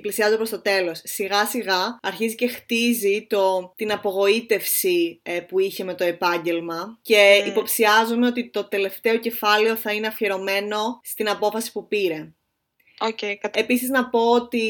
πλησιάζω 0.00 0.36
προς 0.36 0.50
το 0.50 0.60
τέλος. 0.60 1.00
Σιγά 1.04 1.46
σιγά 1.46 1.98
αρχίζει 2.02 2.34
και 2.34 2.48
χτίζει 2.48 3.26
το, 3.28 3.72
την 3.76 3.92
απογοήτευση 3.92 5.20
ε, 5.22 5.40
που 5.40 5.58
είχε 5.58 5.84
με 5.84 5.94
το 5.94 6.04
επάγγελμα 6.04 6.98
και 7.02 7.42
mm. 7.44 7.48
υποψιάζομαι 7.48 8.26
ότι 8.26 8.50
το 8.50 8.64
τελευταίο 8.64 9.18
κεφάλαιο 9.18 9.76
θα 9.76 9.92
είναι 9.92 10.06
αφιερωμένο 10.06 11.00
στην 11.02 11.28
απόφαση 11.28 11.72
που 11.72 11.88
πήρε. 11.88 12.32
Okay, 13.00 13.34
Επίσης 13.50 13.88
να 13.88 14.08
πω 14.08 14.30
ότι 14.30 14.62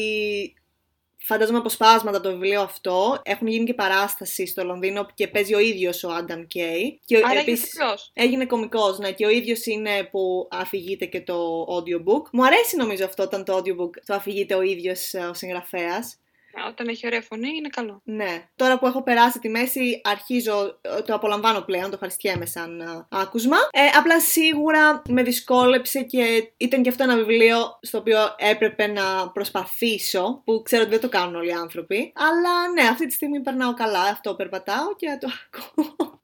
φαντάζομαι 1.23 1.57
αποσπάσματα 1.57 2.21
το 2.21 2.31
βιβλίο 2.31 2.61
αυτό. 2.61 3.21
Έχουν 3.23 3.47
γίνει 3.47 3.65
και 3.65 3.73
παράσταση 3.73 4.45
στο 4.47 4.63
Λονδίνο 4.63 5.07
και 5.13 5.27
παίζει 5.27 5.53
ο 5.53 5.59
ίδιος 5.59 6.03
ο 6.03 6.09
Άνταμ 6.11 6.45
Κέι. 6.47 6.99
Και 7.05 7.21
Άρα 7.25 7.39
επίσης, 7.39 7.73
έγινε 8.13 8.45
κωμικός, 8.45 8.97
ναι, 8.97 9.11
και 9.11 9.25
ο 9.25 9.29
ίδιος 9.29 9.65
είναι 9.65 10.03
που 10.11 10.47
αφηγείται 10.51 11.05
και 11.05 11.21
το 11.21 11.63
audiobook. 11.63 12.29
Μου 12.31 12.45
αρέσει 12.45 12.75
νομίζω 12.75 13.05
αυτό 13.05 13.23
όταν 13.23 13.43
το 13.43 13.57
audiobook 13.57 14.01
το 14.05 14.13
αφηγείται 14.13 14.55
ο 14.55 14.61
ίδιος 14.61 15.13
ε, 15.13 15.19
ο 15.19 15.33
συγγραφέας. 15.33 16.20
Ε, 16.53 16.67
Όταν 16.67 16.87
έχει 16.87 17.05
ωραία 17.05 17.21
φωνή 17.21 17.49
είναι 17.55 17.69
καλό. 17.69 18.01
Ναι. 18.03 18.47
Τώρα 18.55 18.79
που 18.79 18.85
έχω 18.85 19.03
περάσει 19.03 19.39
τη 19.39 19.49
μέση, 19.49 20.01
αρχίζω, 20.03 20.79
ε, 20.81 21.01
το 21.01 21.13
απολαμβάνω 21.13 21.61
πλέον, 21.61 21.83
το 21.83 21.91
ευχαριστιέμαι 21.93 22.45
σαν 22.45 22.79
ε, 22.79 23.07
άκουσμα. 23.09 23.57
Ε, 23.71 23.85
απλά 23.97 24.19
σίγουρα 24.19 25.01
με 25.09 25.23
δυσκόλεψε 25.23 26.01
και 26.01 26.51
ήταν 26.57 26.81
και 26.81 26.89
αυτό 26.89 27.03
ένα 27.03 27.15
βιβλίο 27.15 27.79
στο 27.81 27.97
οποίο 27.97 28.17
έπρεπε 28.37 28.87
να 28.87 29.29
προσπαθήσω, 29.31 30.41
που 30.45 30.61
ξέρω 30.63 30.81
ότι 30.81 30.91
δεν 30.91 31.01
το 31.01 31.09
κάνουν 31.09 31.35
όλοι 31.35 31.49
οι 31.49 31.53
άνθρωποι. 31.53 32.13
Αλλά 32.15 32.71
ναι, 32.73 32.89
αυτή 32.89 33.07
τη 33.07 33.13
στιγμή 33.13 33.39
περνάω 33.39 33.73
καλά, 33.73 34.01
αυτό 34.01 34.35
περπατάω 34.35 34.95
και 34.95 35.17
το 35.19 35.29
ακούω. 35.45 36.19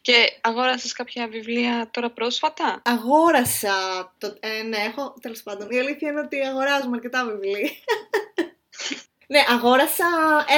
Και 0.00 0.38
αγόρασες 0.40 0.92
κάποια 0.92 1.28
βιβλία 1.28 1.88
τώρα 1.90 2.10
πρόσφατα; 2.10 2.82
Αγόρασα. 2.84 3.72
Το, 4.18 4.36
ε, 4.40 4.62
ναι, 4.62 4.76
έχω 4.76 5.14
τέλος 5.20 5.42
πάντων. 5.42 5.70
Η 5.70 5.78
αλήθεια 5.78 6.10
είναι 6.10 6.20
ότι 6.20 6.40
αγοράζουμε 6.40 6.96
αρκετά 6.96 7.24
βιβλία. 7.24 7.70
ναι, 9.28 9.44
αγόρασα 9.48 10.04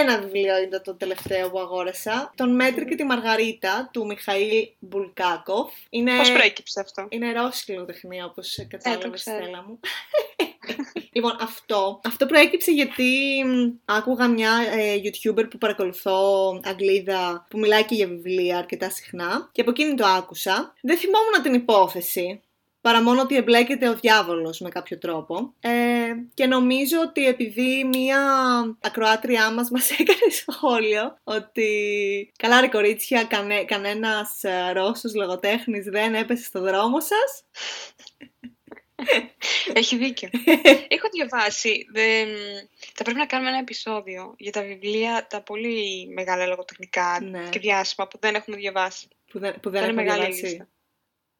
ένα 0.00 0.18
βιβλίο 0.18 0.58
είναι 0.58 0.80
το 0.80 0.94
τελευταίο 0.94 1.50
που 1.50 1.58
αγόρασα. 1.58 2.32
Τον 2.36 2.54
Μέτρη 2.54 2.84
και 2.84 2.94
τη 2.94 3.04
Μαργαρίτα 3.04 3.90
του 3.92 4.06
Μιχαήλ 4.06 4.68
Μπουλκάκοφ. 4.78 5.72
Είναι, 5.90 6.16
Πώς 6.16 6.32
προέκυψε 6.32 6.80
αυτό; 6.80 7.06
είναι 7.08 7.32
ρώσικο 7.32 7.84
τεχνία, 7.84 8.24
όπως 8.24 8.66
κατάλαβες, 8.68 9.20
ξέρω. 9.20 9.36
Στέλλα 9.36 9.64
μου. 9.66 9.80
λοιπόν, 11.14 11.36
αυτό, 11.40 12.00
αυτό 12.04 12.26
προέκυψε 12.26 12.70
γιατί 12.70 13.04
μ, 13.44 13.92
άκουγα 13.92 14.28
μια 14.28 14.50
ε, 14.72 15.00
YouTuber 15.04 15.50
που 15.50 15.58
παρακολουθώ, 15.58 16.50
Αγγλίδα, 16.64 17.46
που 17.50 17.58
μιλάει 17.58 17.84
και 17.84 17.94
για 17.94 18.06
βιβλία 18.06 18.58
αρκετά 18.58 18.90
συχνά 18.90 19.48
και 19.52 19.60
από 19.60 19.70
εκείνη 19.70 19.94
το 19.94 20.06
άκουσα. 20.06 20.74
Δεν 20.82 20.96
θυμόμουν 20.98 21.42
την 21.42 21.54
υπόθεση, 21.54 22.42
παρά 22.86 23.02
μόνο 23.02 23.20
ότι 23.20 23.36
εμπλέκεται 23.36 23.88
ο 23.88 23.94
διάβολος 23.94 24.60
με 24.60 24.68
κάποιο 24.68 24.98
τρόπο. 24.98 25.54
Ε, 25.60 25.70
και 26.34 26.46
νομίζω 26.46 27.00
ότι 27.00 27.26
επειδή 27.26 27.84
μία 27.84 28.20
ακροάτριά 28.80 29.52
μας 29.52 29.70
μας 29.70 29.90
έκανε 30.00 30.30
σχόλιο 30.30 31.18
ότι 31.24 32.32
καλά 32.36 32.60
ρε 32.60 32.68
κορίτσια, 32.68 33.24
κανέ, 33.24 33.64
κανένας 33.64 34.44
ε, 34.44 34.72
Ρώσος 34.72 35.14
λογοτέχνης 35.14 35.84
δεν 35.84 36.14
έπεσε 36.14 36.44
στο 36.44 36.60
δρόμο 36.60 37.00
σας. 37.00 37.44
Έχει 39.80 39.96
δίκιο. 39.96 40.28
Έχω 40.88 41.08
διαβάσει. 41.12 41.86
Δεν... 41.92 42.28
Θα 42.94 43.04
πρέπει 43.04 43.18
να 43.18 43.26
κάνουμε 43.26 43.50
ένα 43.50 43.58
επεισόδιο 43.58 44.34
για 44.38 44.52
τα 44.52 44.62
βιβλία, 44.62 45.26
τα 45.30 45.42
πολύ 45.42 46.08
μεγάλα 46.14 46.46
λογοτεχνικά 46.46 47.18
Ναι. 47.22 47.48
και 47.48 47.58
διάσημα 47.58 48.08
που 48.08 48.18
δεν 48.20 48.34
έχουμε 48.34 48.56
διαβάσει. 48.56 49.08
Που 49.30 49.38
δεν, 49.38 49.52
που 49.60 49.60
Θα 49.62 49.70
δεν 49.70 49.90
είναι 49.90 50.02
έχω 50.02 50.16
μεγάλη 50.16 50.34
διαβάσει. 50.34 50.68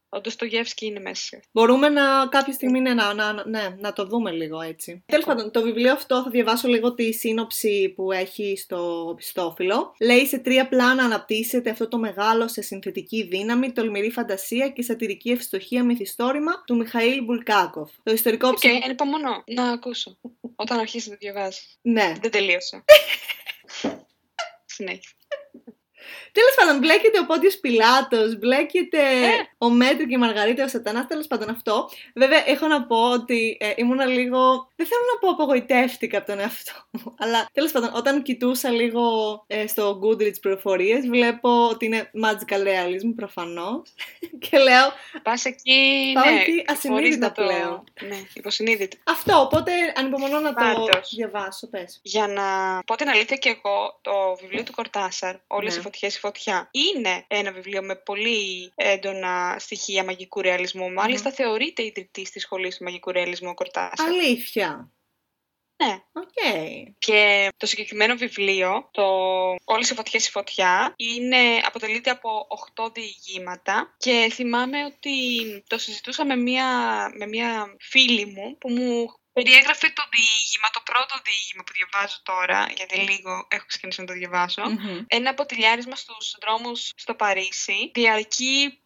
Λίστα. 0.06 0.16
Ο 0.16 0.20
Ντοστογιέφσκι 0.20 0.87
είναι 0.86 1.00
μέσα. 1.00 1.40
Μπορούμε 1.52 1.88
να 1.88 2.26
κάποια 2.30 2.52
στιγμή 2.52 2.80
ναι, 2.80 2.94
να, 2.94 3.14
να, 3.14 3.46
ναι, 3.46 3.76
να 3.78 3.92
το 3.92 4.04
δούμε 4.04 4.30
λίγο 4.30 4.60
έτσι. 4.60 5.02
Τέλος 5.06 5.24
πάντων, 5.24 5.50
το 5.50 5.62
βιβλίο 5.62 5.92
αυτό 5.92 6.22
θα 6.22 6.30
διαβάσω 6.30 6.68
λίγο 6.68 6.94
τη 6.94 7.12
σύνοψη 7.12 7.92
που 7.96 8.12
έχει 8.12 8.56
στο 8.56 9.12
οπισθόφυλλο. 9.16 9.94
Λέει 10.00 10.26
σε 10.26 10.38
τρία 10.38 10.68
πλάνα 10.68 11.04
αναπτύσσεται 11.04 11.70
αυτό 11.70 11.88
το 11.88 11.98
μεγάλο 11.98 12.48
σε 12.48 12.62
συνθετική 12.62 13.22
δύναμη, 13.22 13.72
τολμηρή 13.72 14.10
φαντασία 14.10 14.68
και 14.68 14.82
σατυρική 14.82 15.30
ευστοχία 15.30 15.84
μυθιστόρημα 15.84 16.62
του 16.66 16.76
Μιχαήλ 16.76 17.24
Μπουλγκάκοφ. 17.24 17.90
Το 18.02 18.12
ιστορικό 18.12 18.48
Οκ, 18.48 18.54
ψυχ... 18.54 18.84
ανυπομονώ 18.84 19.44
να 19.46 19.70
ακούσω. 19.70 20.18
Όταν 20.56 20.78
αρχίσει 20.78 21.08
να 21.08 21.14
το 21.14 21.18
διαβάσει. 21.20 21.78
Ναι. 21.82 22.14
Δεν 22.20 22.30
τελείωσα. 22.30 22.84
Συνέχεια. 24.76 25.10
Τέλος 26.32 26.54
πάντων, 26.56 26.78
μπλέκεται 26.78 27.18
ο 27.18 27.26
Πόντιο 27.26 27.50
Πιλάτος, 27.60 28.38
μπλέκεται 28.38 28.98
Ε. 28.98 29.48
ο 29.66 29.70
Μέτρη 29.70 30.07
και 30.07 30.14
η 30.14 30.18
Μαργαρίτα, 30.18 30.64
ο 30.64 30.68
Σατανάς. 30.68 31.07
Τέλος 31.07 31.26
πάντων, 31.26 31.48
αυτό. 31.50 31.88
Βέβαια, 32.14 32.48
έχω 32.48 32.66
να 32.66 32.87
πω 32.87 33.11
ότι 33.11 33.57
ε, 33.61 33.72
ήμουνα 33.76 34.05
λίγο. 34.05 34.68
Δεν 34.76 34.87
θέλω 34.87 35.00
να 35.12 35.18
πω 35.20 35.29
απογοητεύτηκα 35.29 36.18
από 36.18 36.26
τον 36.26 36.38
εαυτό 36.38 36.72
μου. 36.90 37.14
Αλλά 37.22 37.48
τέλος 37.52 37.72
πάντων, 37.72 37.90
όταν 37.94 38.22
κοιτούσα 38.22 38.70
λίγο 38.70 39.02
ε, 39.46 39.66
στο 39.66 40.00
Goodreads 40.02 40.40
πληροφορίες, 40.40 41.07
βλέπω 41.07 41.68
ότι 41.68 41.85
είναι 41.85 42.11
magical 42.24 42.61
realism 42.66 43.12
προφανώς. 43.16 43.92
και 44.50 44.59
λέω 44.59 44.92
Πας 45.22 45.44
εκεί. 45.44 46.11
Πάω 46.14 46.24
ναι, 46.33 46.40
εκεί 46.40 46.50
χωρίς 46.50 46.64
ασυνείδητα 46.66 47.26
να 47.26 47.33
το- 47.33 47.42
πλέον. 47.42 47.85
Ναι, 48.09 48.16
υποσυνείδητα. 48.35 48.96
αυτό. 49.05 49.40
Οπότε 49.40 49.72
ανυπομονώ 49.96 50.38
να 50.40 50.48
το 50.55 50.62
Πάντως. 50.64 51.14
διαβάσω. 51.16 51.66
Πες. 51.68 52.00
Για 52.02 52.26
να 52.26 52.42
πω 52.87 52.94
την 52.96 53.09
αλήθεια 53.09 53.37
και 53.37 53.48
εγώ, 53.48 53.98
το 54.02 54.12
βιβλίο 54.40 54.62
του 54.62 54.72
Κορτάσαρ, 54.72 55.35
Όλες 55.46 55.72
Ναι. 55.74 55.81
οι 55.81 55.83
φωτιές 55.83 56.16
η 56.16 56.18
φωτιά, 56.18 56.68
είναι 56.70 57.24
ένα 57.29 57.52
βιβλίο 57.52 57.83
με 57.83 57.94
πολύ 57.94 58.72
έντονα 58.74 59.55
στοιχεία 59.58 60.04
μαγικού 60.04 60.40
ρεαλισμού. 60.40 60.92
Μάλιστα, 60.92 61.32
θεωρείται 61.32 61.84
ιδρυτής 61.85 62.22
της 62.22 62.40
σχολής 62.40 62.68
του 62.68 62.84
μαγικού 62.84 63.10
ρεαλισμού 63.10 63.48
ο 63.48 63.54
Κορτάσαρ. 63.54 64.08
Αλήθεια. 64.08 64.90
Ναι. 65.84 66.02
Οκ. 66.12 66.28
Και 66.98 67.48
το 67.56 67.66
συγκεκριμένο 67.66 68.14
βιβλίο, 68.14 68.88
το 68.92 69.04
Όλες 69.64 69.90
οι 69.90 69.94
φωτιές 69.94 70.26
η 70.26 70.30
φωτιά, 70.30 70.94
είναι, 70.96 71.60
αποτελείται 71.64 72.10
από 72.10 72.46
8 72.76 72.92
διηγήματα 72.92 73.94
και 73.98 74.30
θυμάμαι 74.32 74.84
ότι 74.84 75.14
το 75.66 75.78
συζητούσα 75.78 76.24
με 76.24 76.36
μία, 76.36 76.66
με 77.16 77.26
μία 77.26 77.76
φίλη 77.80 78.26
μου 78.26 78.58
που 78.58 78.70
μου 78.70 79.06
περιέγραφε 79.32 79.88
το 79.88 80.02
διήγημα, 80.10 80.70
το 80.72 80.80
πρώτο 80.84 81.14
διήγημα 81.24 81.62
που 81.66 81.72
διαβάζω 81.72 82.16
τώρα, 82.22 82.66
γιατί 82.76 82.96
λίγο 82.96 83.46
έχω 83.50 83.64
ξεκινήσει 83.66 84.00
να 84.00 84.06
το 84.06 84.12
διαβάσω. 84.12 84.62
Μμμ. 84.62 85.04
Ένα 85.06 85.34
ποτηλιάρισμα 85.34 85.96
στους 85.96 86.36
δρόμους 86.40 86.92
στο 86.96 87.14
Παρίσι 87.14 87.90
διαρκεί 87.94 88.82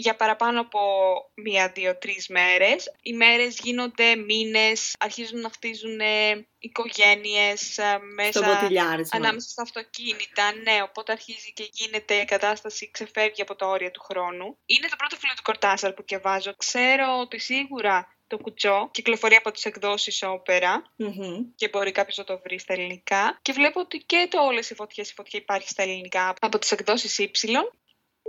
για 0.00 0.16
παραπάνω 0.16 0.60
από 0.60 0.80
μία, 1.34 1.72
δύο, 1.74 1.98
τρεις 1.98 2.28
μέρες. 2.28 2.92
Οι 3.02 3.12
μέρες 3.12 3.58
γίνονται 3.62 4.16
μήνες, 4.16 4.94
αρχίζουν 4.98 5.40
να 5.40 5.48
χτίζουν 5.50 6.00
ε, 6.00 6.46
οικογένειες 6.58 7.78
ε, 7.78 7.98
Στο 8.30 8.40
μέσα 8.40 8.40
ποτηλιάρισμα. 8.40 9.18
ανάμεσα 9.18 9.48
στα 9.48 9.62
αυτοκίνητα. 9.62 10.52
Ναι, 10.62 10.82
οπότε 10.82 11.12
αρχίζει 11.12 11.52
και 11.52 11.68
γίνεται 11.72 12.14
η 12.14 12.24
κατάσταση, 12.24 12.90
ξεφεύγει 12.90 13.42
από 13.42 13.56
τα 13.56 13.66
όρια 13.66 13.90
του 13.90 14.00
χρόνου. 14.00 14.58
Είναι 14.66 14.88
το 14.88 14.96
πρώτο 14.96 15.14
βιβλίο 15.16 15.34
του 15.36 15.42
Κορτάσαρ 15.42 15.92
που 15.92 16.04
διαβάζω. 16.06 16.54
Ξέρω 16.56 17.18
ότι 17.20 17.38
σίγουρα 17.38 18.16
το 18.26 18.38
κουτσό 18.38 18.88
κυκλοφορεί 18.92 19.34
από 19.34 19.50
τις 19.50 19.64
εκδόσεις 19.64 20.22
όπερα 20.22 20.92
Μμμ. 20.96 21.54
και 21.54 21.68
μπορεί 21.68 21.92
κάποιος 21.92 22.16
να 22.16 22.24
το 22.24 22.40
βρει 22.44 22.58
στα 22.58 22.72
ελληνικά. 22.72 23.38
Και 23.42 23.52
βλέπω 23.52 23.80
ότι 23.80 23.98
και 23.98 24.26
το 24.30 24.38
Όλες 24.40 24.70
οι 24.70 24.74
φωτιές 24.74 25.10
η 25.10 25.14
φωτιά 25.14 25.38
υπάρχει 25.38 25.68
στα 25.68 25.82
ελληνικά 25.82 26.34
από 26.40 26.58
τις 26.58 26.72
εκδόσεις 26.72 27.16
Y. 27.20 27.26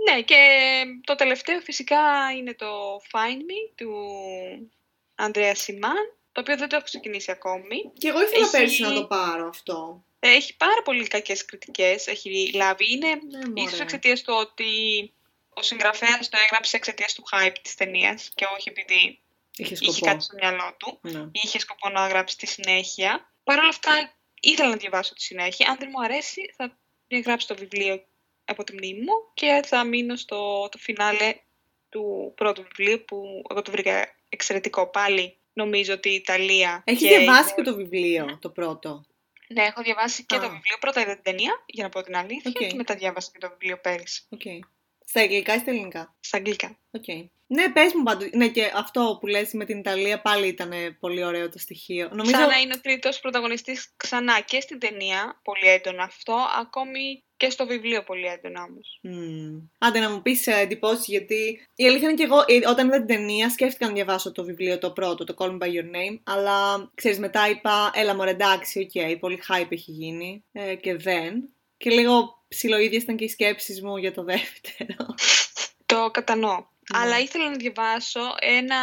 Ναι, 0.08 0.22
και 0.22 0.36
το 1.04 1.14
τελευταίο 1.14 1.60
φυσικά 1.60 2.30
είναι 2.36 2.54
το 2.54 2.96
Find 3.12 3.38
Me 3.40 3.72
του 3.74 3.92
Ανδρέα 5.14 5.54
Σιμάν, 5.54 6.16
το 6.32 6.40
οποίο 6.40 6.56
δεν 6.56 6.68
το 6.68 6.76
έχω 6.76 6.84
ξεκινήσει 6.84 7.30
ακόμη. 7.30 7.92
Και 7.98 8.08
εγώ 8.08 8.22
ήθελα 8.22 8.42
Έχει- 8.42 8.50
πέρσι 8.50 8.82
να 8.82 8.92
το 8.92 9.04
πάρω 9.06 9.48
αυτό. 9.48 10.04
Ε, 10.20 10.28
Έχει 10.30 10.56
πάρα 10.56 10.82
πολύ 10.84 11.06
κακές 11.08 11.44
κριτικές, 11.44 12.06
έχει 12.06 12.50
λάβει. 12.54 12.92
Είναι 12.92 13.08
Ναι, 13.08 13.38
μωρέ. 13.46 13.62
ίσως 13.66 13.80
εξαιτίας 13.80 14.22
του 14.22 14.34
ότι 14.36 14.66
ο 15.54 15.62
συγγραφέας 15.62 16.28
το 16.28 16.38
έγραψε 16.44 16.76
εξαιτίας 16.76 17.14
του 17.14 17.22
hype 17.32 17.54
της 17.62 17.74
ταινίας 17.74 18.30
και 18.34 18.44
όχι 18.56 18.68
επειδή 18.68 19.20
Είχε 19.56 19.72
είχε 19.74 19.84
σκοπό. 19.92 20.06
κάτι 20.06 20.24
στο 20.24 20.34
μυαλό 20.40 20.74
του. 20.78 20.98
Ναι. 21.02 21.26
είχε 21.32 21.58
σκοπό 21.58 21.88
να 21.88 22.06
γράψει 22.08 22.36
τη 22.36 22.46
συνέχεια. 22.46 23.32
Παρ' 23.44 23.58
όλα 23.58 23.68
αυτά, 23.68 24.14
ήθελα 24.40 24.68
να 24.68 24.76
διαβάσω 24.76 25.14
τη 25.14 25.22
συνέχεια. 25.22 25.70
Αν 25.70 25.76
δεν 25.78 25.88
μου 25.92 26.02
αρέσει, 26.04 26.54
θα 26.56 26.78
διαγράψω 27.08 27.46
το 27.46 27.54
βιβλίο 27.54 28.04
από 28.50 28.64
τη 28.64 28.72
μνήμη 28.72 29.00
μου 29.00 29.14
και 29.34 29.62
θα 29.66 29.84
μείνω 29.84 30.16
στο 30.16 30.68
το 30.70 30.78
φινάλε 30.78 31.34
του 31.88 32.32
πρώτου 32.36 32.62
βιβλίου 32.62 33.04
που 33.06 33.42
εγώ 33.50 33.62
το 33.62 33.70
βρήκα 33.70 34.14
εξαιρετικό. 34.28 34.86
Πάλι 34.90 35.36
νομίζω 35.52 35.92
ότι 35.92 36.08
η 36.10 36.14
Ιταλία. 36.14 36.82
Έχει 36.86 37.08
και 37.08 37.18
διαβάσει 37.18 37.50
η- 37.50 37.54
και 37.54 37.62
το 37.62 37.74
βιβλίο, 37.74 38.38
το 38.40 38.50
πρώτο. 38.50 39.04
Ναι, 39.48 39.62
έχω 39.62 39.82
διαβάσει 39.82 40.24
και 40.24 40.34
Α. 40.36 40.40
το 40.40 40.44
βιβλίο. 40.44 40.76
Πρώτα 40.80 41.00
είδα 41.00 41.12
την 41.14 41.22
ταινία, 41.22 41.64
για 41.66 41.82
να 41.84 41.88
πω 41.90 42.02
την 42.02 42.16
αλήθεια, 42.16 42.52
Οκ. 42.56 42.66
και 42.68 42.74
μετά 42.74 42.94
διάβασα 42.94 43.30
και 43.32 43.38
το 43.38 43.48
βιβλίο 43.50 43.78
πέρυσι. 43.80 44.26
Οκ. 44.28 44.40
Στα 45.04 45.20
αγγλικά 45.20 45.54
ή 45.54 45.58
στα 45.58 45.70
ελληνικά; 45.70 46.14
Στα 46.20 46.36
αγγλικά. 46.36 46.78
Οκ. 46.90 47.04
Ναι, 47.46 47.68
πες 47.72 47.92
μου 47.94 48.02
πάντως. 48.02 48.28
Ναι, 48.32 48.48
και 48.48 48.70
αυτό 48.74 49.16
που 49.20 49.26
λες 49.26 49.52
με 49.52 49.64
την 49.64 49.78
Ιταλία 49.78 50.20
πάλι 50.20 50.46
ήταν 50.46 50.96
πολύ 51.00 51.24
ωραίο 51.24 51.48
το 51.50 51.58
στοιχείο. 51.58 52.08
Νομίζω... 52.12 52.30
Σαν 52.36 52.48
να 52.48 52.56
είναι 52.58 52.74
ο 52.76 52.80
τρίτος 52.80 53.20
πρωταγωνιστής 53.20 53.92
ξανά 53.96 54.40
και 54.40 54.60
στην 54.60 54.78
ταινία, 54.78 55.40
πολύ 55.44 55.66
έντονα 55.68 56.02
αυτό, 56.02 56.36
ακόμη 56.60 57.24
και 57.40 57.50
στο 57.50 57.66
βιβλίο 57.66 58.02
πολύ 58.02 58.26
έντονα 58.26 58.62
όμως. 58.62 58.98
Μμμ. 59.02 59.60
Άντε 59.78 59.98
να 59.98 60.10
μου 60.10 60.22
πεις 60.22 60.46
εντυπώσεις, 60.46 61.06
γιατί 61.06 61.66
η 61.74 61.86
αλήθεια 61.86 62.08
είναι 62.08 62.16
και 62.16 62.22
εγώ 62.22 62.44
ε, 62.46 62.68
όταν 62.68 62.86
είδα 62.86 62.96
την 62.96 63.06
ταινία 63.06 63.50
σκέφτηκα 63.50 63.86
να 63.86 63.92
διαβάσω 63.92 64.32
το 64.32 64.44
βιβλίο 64.44 64.78
το 64.78 64.90
πρώτο, 64.90 65.24
το 65.24 65.34
Call 65.38 65.50
Me 65.50 65.58
By 65.58 65.66
Your 65.66 65.84
Name, 65.84 66.18
αλλά 66.22 66.90
ξέρεις 66.94 67.18
μετά 67.18 67.48
είπα, 67.48 67.90
έλα 67.94 68.14
μωρέ 68.14 68.30
εντάξει, 68.30 68.78
οκ, 68.78 69.18
πολύ 69.18 69.42
hype 69.48 69.70
έχει 69.70 69.90
γίνει 69.90 70.44
ε, 70.52 70.74
και 70.74 70.96
δεν. 70.96 71.48
Και 71.76 71.90
λίγο 71.90 72.44
ψιλοίδιες 72.48 73.02
ήταν 73.02 73.16
και 73.16 73.24
οι 73.24 73.28
σκέψεις 73.28 73.82
μου 73.82 73.96
για 73.96 74.12
το 74.12 74.24
δεύτερο. 74.32 75.14
Το 75.86 76.10
κατανοώ. 76.10 76.64
Ναι. 76.92 76.98
Αλλά 77.02 77.18
ήθελα 77.18 77.50
να 77.50 77.56
διαβάσω 77.56 78.20
ένα 78.40 78.76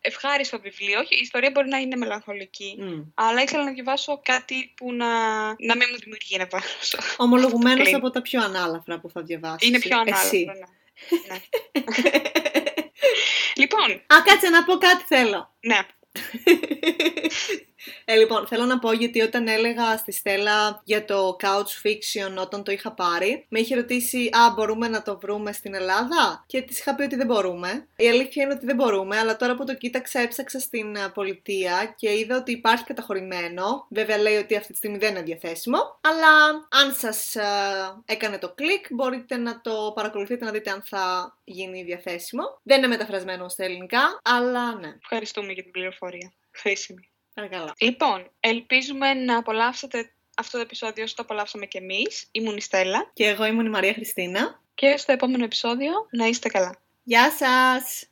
ευχάριστο 0.00 0.60
βιβλίο. 0.60 1.00
Όχι, 1.00 1.14
η 1.14 1.20
ιστορία 1.22 1.50
μπορεί 1.50 1.68
να 1.68 1.78
είναι 1.78 1.96
μελαγχολική. 1.96 2.76
Μμ. 2.78 3.00
Αλλά 3.14 3.42
ήθελα 3.42 3.64
να 3.64 3.72
διαβάσω 3.72 4.20
κάτι 4.24 4.72
που 4.76 4.92
να, 4.92 5.06
να 5.46 5.76
μην 5.76 5.88
μου 5.90 5.98
δημιουργεί 5.98 6.34
ένα 6.34 6.46
βάρος. 6.50 6.96
Ομολογουμένως 7.16 7.80
κλείνει. 7.80 7.94
από 7.94 8.10
τα 8.10 8.22
πιο 8.22 8.42
ανάλαφρα 8.42 9.00
που 9.00 9.10
θα 9.10 9.22
διαβάσεις. 9.22 9.68
Είναι 9.68 9.78
πιο 9.78 9.98
ανάλογο. 9.98 10.26
Εσύ. 10.26 10.44
Ναι. 10.44 10.52
ναι. 11.34 11.40
λοιπόν, 13.60 13.90
Α, 13.90 14.22
κάτσε 14.24 14.48
να 14.48 14.64
πω 14.64 14.76
κάτι 14.76 15.04
θέλω. 15.06 15.54
ναι. 15.60 15.78
Ε, 18.04 18.16
λοιπόν, 18.16 18.46
θέλω 18.46 18.64
να 18.64 18.78
πω 18.78 18.92
γιατί 18.92 19.20
όταν 19.20 19.48
έλεγα 19.48 19.96
στη 19.96 20.12
Στέλλα 20.12 20.80
για 20.84 21.04
το 21.04 21.36
couch 21.40 21.86
fiction 21.86 22.36
όταν 22.40 22.62
το 22.62 22.72
είχα 22.72 22.92
πάρει, 22.92 23.46
με 23.48 23.58
είχε 23.58 23.74
ρωτήσει 23.74 24.30
«Α, 24.32 24.52
μπορούμε 24.54 24.88
να 24.88 25.02
το 25.02 25.18
βρούμε 25.18 25.52
στην 25.52 25.74
Ελλάδα» 25.74 26.44
και 26.46 26.62
της 26.62 26.78
είχα 26.78 26.94
πει 26.94 27.02
ότι 27.02 27.16
δεν 27.16 27.26
μπορούμε. 27.26 27.88
Η 27.96 28.08
αλήθεια 28.08 28.42
είναι 28.42 28.52
ότι 28.52 28.66
δεν 28.66 28.76
μπορούμε, 28.76 29.18
αλλά 29.18 29.36
τώρα 29.36 29.54
που 29.54 29.64
το 29.64 29.74
κοίταξα 29.74 30.20
έψαξα 30.20 30.58
στην 30.58 30.96
ε, 30.96 31.08
πολιτεία 31.14 31.94
και 31.96 32.18
είδα 32.18 32.36
ότι 32.36 32.52
υπάρχει 32.52 32.84
καταχωρημένο. 32.84 33.86
Βέβαια 33.90 34.18
λέει 34.18 34.36
ότι 34.36 34.56
αυτή 34.56 34.72
τη 34.72 34.78
στιγμή 34.78 34.98
δεν 34.98 35.10
είναι 35.10 35.22
διαθέσιμο, 35.22 35.98
αλλά 36.00 36.48
αν 36.82 36.94
σας 36.98 37.34
ε, 37.34 37.42
έκανε 38.04 38.38
το 38.38 38.52
κλικ 38.54 38.86
μπορείτε 38.90 39.36
να 39.36 39.60
το 39.60 39.92
παρακολουθείτε 39.94 40.44
να 40.44 40.50
δείτε 40.50 40.70
αν 40.70 40.82
θα 40.86 41.36
γίνει 41.44 41.82
διαθέσιμο. 41.82 42.58
Δεν 42.62 42.78
είναι 42.78 42.86
μεταφρασμένο 42.86 43.48
στα 43.48 43.64
ελληνικά, 43.64 44.20
αλλά 44.22 44.74
ναι. 44.74 44.96
Ευχαριστούμε 45.02 45.52
για 45.52 45.62
την 45.62 45.72
πληροφορία. 45.72 46.32
Χρήσιμη. 46.50 47.08
Παρακαλώ. 47.34 47.72
Λοιπόν, 47.78 48.30
ελπίζουμε 48.40 49.14
να 49.14 49.36
απολαύσετε 49.38 50.12
αυτό 50.36 50.56
το 50.56 50.62
επεισόδιο 50.62 51.04
όσο 51.04 51.14
το 51.14 51.22
απολαύσαμε 51.22 51.66
και 51.66 51.78
εμείς. 51.78 52.28
Ήμουν 52.32 52.56
η 52.56 52.60
Στέλλα 52.60 53.10
Και 53.12 53.26
εγώ 53.26 53.44
ήμουν 53.44 53.66
η 53.66 53.68
Μαρία 53.68 53.92
Χριστίνα. 53.92 54.62
και 54.74 54.96
στο 54.96 55.12
επόμενο 55.12 55.44
επεισόδιο 55.44 55.92
να 56.10 56.26
είστε 56.26 56.48
καλά. 56.48 56.76
Γεια 57.02 57.30
σας! 57.30 58.06